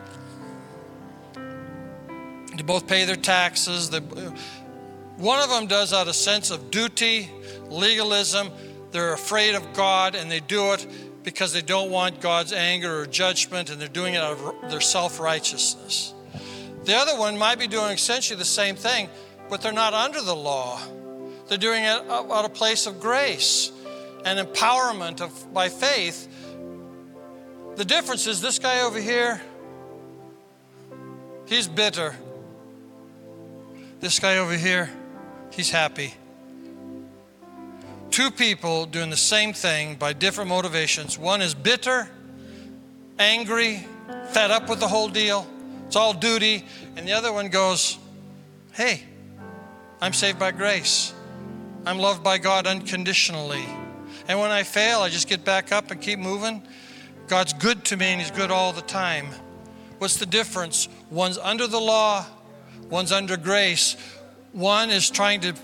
They 2.55 2.63
both 2.63 2.87
pay 2.87 3.05
their 3.05 3.15
taxes. 3.15 3.89
They, 3.89 3.99
one 3.99 5.39
of 5.39 5.49
them 5.49 5.67
does 5.67 5.93
out 5.93 6.03
of 6.03 6.07
a 6.09 6.13
sense 6.13 6.51
of 6.51 6.71
duty, 6.71 7.29
legalism. 7.67 8.49
They're 8.91 9.13
afraid 9.13 9.55
of 9.55 9.73
God 9.73 10.15
and 10.15 10.31
they 10.31 10.39
do 10.39 10.73
it 10.73 10.87
because 11.23 11.53
they 11.53 11.61
don't 11.61 11.89
want 11.89 12.19
God's 12.21 12.53
anger 12.53 13.01
or 13.01 13.05
judgment 13.05 13.69
and 13.69 13.79
they're 13.79 13.87
doing 13.87 14.15
it 14.15 14.17
out 14.17 14.37
of 14.37 14.69
their 14.69 14.81
self 14.81 15.19
righteousness. 15.19 16.13
The 16.83 16.95
other 16.95 17.17
one 17.17 17.37
might 17.37 17.59
be 17.59 17.67
doing 17.67 17.91
essentially 17.91 18.37
the 18.37 18.45
same 18.45 18.75
thing, 18.75 19.09
but 19.49 19.61
they're 19.61 19.71
not 19.71 19.93
under 19.93 20.21
the 20.21 20.35
law. 20.35 20.79
They're 21.47 21.57
doing 21.57 21.83
it 21.83 21.87
out 21.87 22.29
of 22.29 22.45
a 22.45 22.49
place 22.49 22.87
of 22.87 22.99
grace 22.99 23.71
and 24.25 24.39
empowerment 24.39 25.21
of, 25.21 25.53
by 25.53 25.69
faith. 25.69 26.27
The 27.75 27.85
difference 27.85 28.27
is 28.27 28.41
this 28.41 28.59
guy 28.59 28.81
over 28.81 28.99
here, 28.99 29.41
he's 31.45 31.67
bitter. 31.67 32.15
This 33.99 34.19
guy 34.19 34.37
over 34.37 34.57
here, 34.57 34.89
he's 35.51 35.69
happy 35.69 36.13
two 38.13 38.29
people 38.29 38.85
doing 38.85 39.09
the 39.09 39.17
same 39.17 39.53
thing 39.53 39.95
by 39.95 40.13
different 40.13 40.47
motivations. 40.47 41.17
One 41.17 41.41
is 41.41 41.55
bitter, 41.55 42.07
angry, 43.17 43.87
fed 44.29 44.51
up 44.51 44.69
with 44.69 44.79
the 44.79 44.87
whole 44.87 45.09
deal. 45.09 45.47
It's 45.87 45.95
all 45.95 46.13
duty. 46.13 46.63
And 46.95 47.07
the 47.07 47.13
other 47.13 47.33
one 47.33 47.49
goes, 47.49 47.97
Hey, 48.71 49.01
I'm 49.99 50.13
saved 50.13 50.37
by 50.37 50.51
grace. 50.51 51.11
I'm 51.87 51.97
loved 51.97 52.23
by 52.23 52.37
God 52.37 52.67
unconditionally. 52.67 53.65
And 54.27 54.39
when 54.39 54.51
I 54.51 54.61
fail, 54.61 54.99
I 54.99 55.09
just 55.09 55.27
get 55.27 55.43
back 55.43 55.71
up 55.71 55.89
and 55.89 55.99
keep 55.99 56.19
moving. 56.19 56.61
God's 57.27 57.53
good 57.53 57.83
to 57.85 57.97
me 57.97 58.05
and 58.05 58.21
He's 58.21 58.29
good 58.29 58.51
all 58.51 58.73
the 58.73 58.83
time. 58.83 59.25
What's 59.97 60.17
the 60.17 60.27
difference? 60.27 60.87
One's 61.09 61.39
under 61.39 61.65
the 61.65 61.81
law, 61.81 62.27
one's 62.91 63.11
under 63.11 63.37
grace. 63.37 63.97
One 64.51 64.91
is 64.91 65.09
trying 65.09 65.41
to 65.41 65.55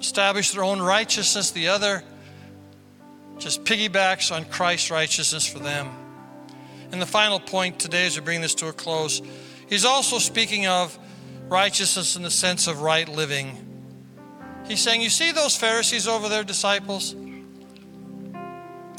establish 0.00 0.50
their 0.52 0.64
own 0.64 0.80
righteousness, 0.80 1.50
the 1.50 1.68
other 1.68 2.02
just 3.38 3.64
piggybacks 3.64 4.34
on 4.34 4.44
Christ's 4.44 4.90
righteousness 4.90 5.46
for 5.46 5.58
them. 5.58 5.88
And 6.92 7.00
the 7.00 7.06
final 7.06 7.40
point 7.40 7.78
today, 7.78 8.06
as 8.06 8.18
we 8.18 8.24
bring 8.24 8.40
this 8.40 8.54
to 8.56 8.68
a 8.68 8.72
close, 8.72 9.22
he's 9.68 9.84
also 9.84 10.18
speaking 10.18 10.66
of 10.66 10.98
righteousness 11.48 12.16
in 12.16 12.22
the 12.22 12.30
sense 12.30 12.66
of 12.66 12.82
right 12.82 13.08
living. 13.08 13.66
He's 14.66 14.80
saying, 14.80 15.00
You 15.00 15.10
see 15.10 15.32
those 15.32 15.56
Pharisees 15.56 16.06
over 16.06 16.28
there, 16.28 16.44
disciples? 16.44 17.14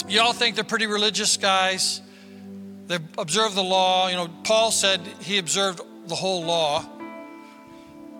You 0.07 0.21
all 0.21 0.33
think 0.33 0.55
they're 0.55 0.63
pretty 0.63 0.87
religious 0.87 1.37
guys. 1.37 2.01
They 2.87 2.97
observe 3.17 3.55
the 3.55 3.63
law. 3.63 4.09
You 4.09 4.15
know, 4.15 4.27
Paul 4.43 4.71
said 4.71 5.01
he 5.21 5.37
observed 5.37 5.81
the 6.07 6.15
whole 6.15 6.43
law. 6.43 6.83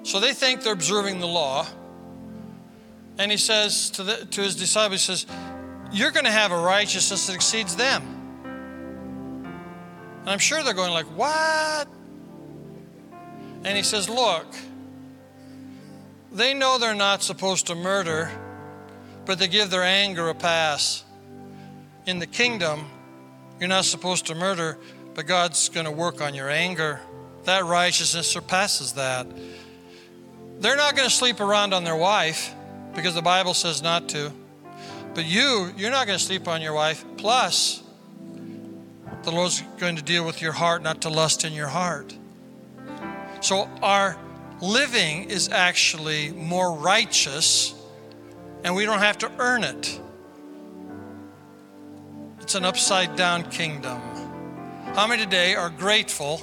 So 0.04 0.20
they 0.20 0.34
think 0.34 0.64
they're 0.64 0.74
observing 0.74 1.20
the 1.20 1.28
law. 1.28 1.66
And 3.18 3.32
he 3.32 3.38
says 3.38 3.90
to, 3.92 4.04
the, 4.04 4.26
to 4.26 4.42
his 4.42 4.56
disciples, 4.56 5.06
he 5.06 5.16
says, 5.16 5.26
You're 5.92 6.12
going 6.12 6.26
to 6.26 6.32
have 6.32 6.52
a 6.52 6.58
righteousness 6.58 7.28
that 7.28 7.36
exceeds 7.36 7.76
them. 7.76 8.04
And 10.22 10.30
I'm 10.30 10.40
sure 10.40 10.64
they're 10.64 10.74
going 10.74 10.94
like, 10.94 11.06
What? 11.08 11.88
And 13.64 13.78
he 13.78 13.84
says, 13.84 14.10
Look, 14.10 14.48
they 16.32 16.54
know 16.54 16.78
they're 16.78 16.96
not 16.96 17.22
supposed 17.22 17.68
to 17.68 17.76
murder, 17.76 18.32
but 19.26 19.38
they 19.38 19.48
give 19.48 19.70
their 19.70 19.84
anger 19.84 20.30
a 20.30 20.36
pass. 20.36 21.04
In 22.08 22.20
the 22.20 22.26
kingdom, 22.26 22.90
you're 23.60 23.70
not 23.70 23.86
supposed 23.86 24.28
to 24.28 24.36
murder, 24.36 24.80
but 25.14 25.28
God's 25.28 25.70
going 25.70 25.86
to 25.86 25.92
work 25.92 26.22
on 26.22 26.34
your 26.34 26.50
anger. 26.50 27.00
That 27.44 27.66
righteousness 27.66 28.28
surpasses 28.28 28.94
that. 28.94 29.28
They're 30.60 30.78
not 30.78 30.96
going 30.96 31.08
to 31.08 31.14
sleep 31.14 31.40
around 31.40 31.74
on 31.74 31.84
their 31.84 31.96
wife 31.96 32.56
because 32.96 33.16
the 33.16 33.22
Bible 33.22 33.54
says 33.54 33.82
not 33.82 34.10
to. 34.10 34.32
But 35.14 35.26
you, 35.26 35.72
you're 35.76 35.92
not 35.92 36.08
going 36.08 36.18
to 36.18 36.24
sleep 36.24 36.48
on 36.48 36.62
your 36.62 36.74
wife. 36.74 37.04
Plus, 37.18 37.84
the 39.24 39.32
Lord's 39.32 39.62
going 39.78 39.98
to 39.98 40.02
deal 40.02 40.26
with 40.26 40.42
your 40.42 40.54
heart, 40.54 40.82
not 40.82 41.02
to 41.02 41.10
lust 41.10 41.44
in 41.44 41.54
your 41.54 41.68
heart. 41.68 42.16
So 43.42 43.70
our 43.82 44.18
living 44.62 45.30
is 45.30 45.50
actually 45.50 46.32
more 46.32 46.74
righteous, 46.74 47.74
and 48.64 48.76
we 48.76 48.86
don't 48.86 49.00
have 49.00 49.18
to 49.20 49.32
earn 49.40 49.64
it. 49.64 50.00
It's 52.40 52.56
an 52.56 52.66
upside 52.66 53.16
down 53.16 53.50
kingdom. 53.50 54.00
How 54.94 55.08
many 55.08 55.24
today 55.24 55.56
are 55.56 55.70
grateful 55.70 56.42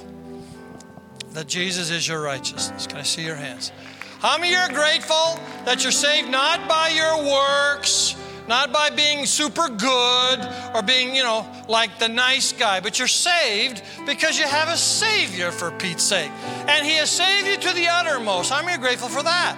that 1.31 1.47
Jesus 1.47 1.89
is 1.89 2.07
your 2.07 2.21
righteousness? 2.21 2.87
Can 2.87 2.97
I 2.97 3.03
see 3.03 3.23
your 3.23 3.35
hands? 3.35 3.71
How 4.19 4.37
many 4.37 4.53
are 4.53 4.67
grateful 4.67 5.39
that 5.63 5.81
you're 5.81 5.93
saved 5.93 6.29
not 6.29 6.67
by 6.67 6.89
your 6.89 7.23
works, 7.23 8.17
not 8.49 8.73
by 8.73 8.89
being 8.89 9.25
super 9.25 9.69
good 9.69 10.39
or 10.75 10.81
being, 10.81 11.15
you 11.15 11.23
know, 11.23 11.47
like 11.69 11.99
the 11.99 12.09
nice 12.09 12.51
guy, 12.51 12.81
but 12.81 12.99
you're 12.99 13.07
saved 13.07 13.81
because 14.05 14.37
you 14.37 14.45
have 14.45 14.67
a 14.67 14.75
Savior 14.75 15.51
for 15.51 15.71
Pete's 15.71 16.03
sake. 16.03 16.31
And 16.67 16.85
He 16.85 16.95
has 16.95 17.09
saved 17.09 17.47
you 17.47 17.55
to 17.69 17.73
the 17.73 17.87
uttermost. 17.87 18.51
How 18.51 18.61
many 18.61 18.77
are 18.77 18.81
grateful 18.81 19.07
for 19.07 19.23
that? 19.23 19.55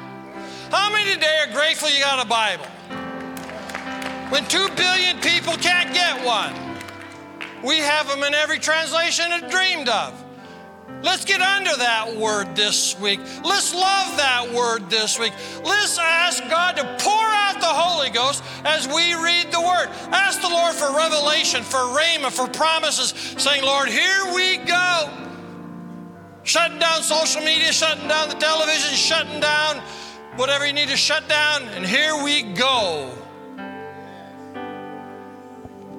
How 0.70 0.91
many 0.91 1.12
today 1.12 1.39
are 1.47 1.51
grateful 1.51 1.89
you 1.89 1.99
got 1.99 2.24
a 2.24 2.30
Bible? 2.30 2.66
When 4.30 4.45
two 4.45 4.70
billion 4.76 5.20
people 5.22 5.53
can't 5.53 5.91
get 5.91 6.24
one, 6.24 6.53
we 7.64 7.78
have 7.80 8.07
them 8.07 8.22
in 8.22 8.36
every 8.36 8.59
translation 8.59 9.26
it's 9.32 9.51
dreamed 9.51 9.89
of. 9.89 10.20
Let's 11.04 11.26
get 11.26 11.41
under 11.41 11.76
that 11.78 12.16
word 12.16 12.56
this 12.56 12.99
week. 12.99 13.20
Let's 13.43 13.74
love 13.74 14.18
that 14.18 14.52
word 14.54 14.89
this 14.89 15.18
week. 15.18 15.34
Let's 15.64 15.97
ask 15.97 16.47
God 16.49 16.78
to 16.78 16.84
pour 16.99 17.14
out 17.14 17.60
the 17.60 17.66
Holy 17.66 18.10
Ghost 18.10 18.43
as 18.64 18.88
we 18.88 19.14
read 19.16 19.52
the 19.52 19.62
word. 19.62 19.89
Ask 20.12 20.41
the 20.41 20.49
Lord 20.49 20.76
for 20.76 20.95
revelation, 20.95 21.64
for 21.64 21.80
rhema, 21.80 22.32
for 22.32 22.47
promises, 22.47 23.14
saying, 23.41 23.64
Lord, 23.64 23.89
here 23.89 24.34
we 24.36 24.58
go. 24.58 25.10
Shutting 26.43 26.80
down 26.80 27.02
social 27.02 27.41
media, 27.41 27.72
shutting 27.72 28.08
down 28.08 28.30
the 28.30 28.36
television, 28.36 28.95
shutting 28.95 29.39
down 29.39 29.82
whatever 30.36 30.66
you 30.66 30.74
need 30.74 30.89
to 30.89 30.97
shut 30.97 31.28
down, 31.28 31.64
and 31.70 31.86
here 31.86 32.24
we 32.24 32.43
go. 32.54 33.12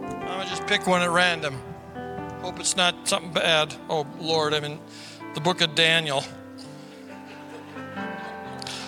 I'm 0.07 0.39
gonna 0.39 0.49
just 0.49 0.67
pick 0.67 0.87
one 0.87 1.03
at 1.03 1.11
random. 1.11 1.61
Hope 2.43 2.59
it's 2.59 2.77
not 2.77 3.07
something 3.07 3.33
bad. 3.33 3.75
Oh, 3.89 4.07
Lord, 4.21 4.53
I'm 4.53 4.65
in 4.65 4.81
the 5.35 5.41
book 5.41 5.61
of 5.61 5.75
Daniel. 5.75 6.25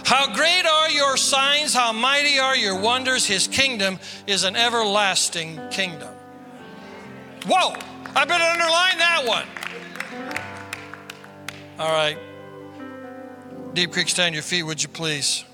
How 0.04 0.34
great 0.34 0.66
are 0.66 0.90
your 0.90 1.16
signs, 1.16 1.72
how 1.72 1.92
mighty 1.92 2.38
are 2.38 2.56
your 2.56 2.78
wonders. 2.78 3.24
His 3.24 3.48
kingdom 3.48 3.98
is 4.26 4.44
an 4.44 4.56
everlasting 4.56 5.60
kingdom. 5.70 6.12
Whoa, 7.46 7.74
I 8.14 8.24
better 8.24 8.44
underline 8.44 8.98
that 8.98 9.22
one. 9.24 9.46
All 11.78 11.92
right. 11.92 12.18
Deep 13.72 13.92
Creek, 13.92 14.08
stand 14.08 14.34
your 14.34 14.42
feet, 14.42 14.62
would 14.62 14.82
you 14.82 14.88
please? 14.88 15.44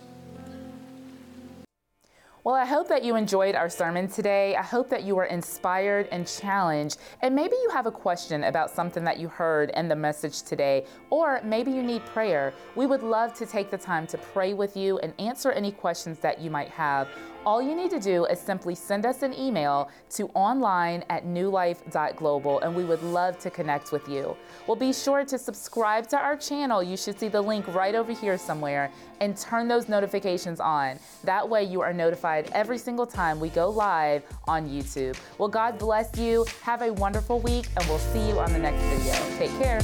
Well, 2.42 2.54
I 2.54 2.64
hope 2.64 2.88
that 2.88 3.04
you 3.04 3.16
enjoyed 3.16 3.54
our 3.54 3.68
sermon 3.68 4.08
today. 4.08 4.56
I 4.56 4.62
hope 4.62 4.88
that 4.88 5.02
you 5.02 5.14
were 5.14 5.26
inspired 5.26 6.08
and 6.10 6.26
challenged. 6.26 6.96
And 7.20 7.34
maybe 7.34 7.54
you 7.62 7.68
have 7.70 7.84
a 7.84 7.90
question 7.90 8.44
about 8.44 8.70
something 8.70 9.04
that 9.04 9.18
you 9.18 9.28
heard 9.28 9.68
in 9.76 9.88
the 9.88 9.96
message 9.96 10.40
today, 10.40 10.86
or 11.10 11.42
maybe 11.44 11.70
you 11.70 11.82
need 11.82 12.02
prayer. 12.06 12.54
We 12.76 12.86
would 12.86 13.02
love 13.02 13.34
to 13.34 13.44
take 13.44 13.70
the 13.70 13.76
time 13.76 14.06
to 14.06 14.16
pray 14.16 14.54
with 14.54 14.74
you 14.74 14.98
and 15.00 15.12
answer 15.18 15.52
any 15.52 15.70
questions 15.70 16.18
that 16.20 16.40
you 16.40 16.48
might 16.50 16.68
have. 16.68 17.08
All 17.46 17.62
you 17.62 17.74
need 17.74 17.90
to 17.90 18.00
do 18.00 18.26
is 18.26 18.38
simply 18.38 18.74
send 18.74 19.06
us 19.06 19.22
an 19.22 19.32
email 19.32 19.88
to 20.10 20.28
online 20.34 21.02
at 21.08 21.24
newlife.global 21.24 22.60
and 22.60 22.74
we 22.74 22.84
would 22.84 23.02
love 23.02 23.38
to 23.38 23.50
connect 23.50 23.92
with 23.92 24.06
you. 24.08 24.36
Well, 24.66 24.76
be 24.76 24.92
sure 24.92 25.24
to 25.24 25.38
subscribe 25.38 26.06
to 26.08 26.18
our 26.18 26.36
channel. 26.36 26.82
You 26.82 26.98
should 26.98 27.18
see 27.18 27.28
the 27.28 27.40
link 27.40 27.66
right 27.68 27.94
over 27.94 28.12
here 28.12 28.36
somewhere 28.36 28.92
and 29.20 29.36
turn 29.36 29.68
those 29.68 29.88
notifications 29.88 30.60
on. 30.60 30.98
That 31.24 31.48
way 31.48 31.64
you 31.64 31.80
are 31.80 31.94
notified 31.94 32.50
every 32.52 32.76
single 32.76 33.06
time 33.06 33.40
we 33.40 33.48
go 33.48 33.70
live 33.70 34.22
on 34.46 34.68
YouTube. 34.68 35.16
Well, 35.38 35.48
God 35.48 35.78
bless 35.78 36.18
you. 36.18 36.44
Have 36.62 36.82
a 36.82 36.92
wonderful 36.92 37.40
week 37.40 37.68
and 37.76 37.88
we'll 37.88 37.98
see 37.98 38.28
you 38.28 38.38
on 38.38 38.52
the 38.52 38.58
next 38.58 38.82
video. 38.82 39.14
Take 39.38 39.50
care. 39.58 39.80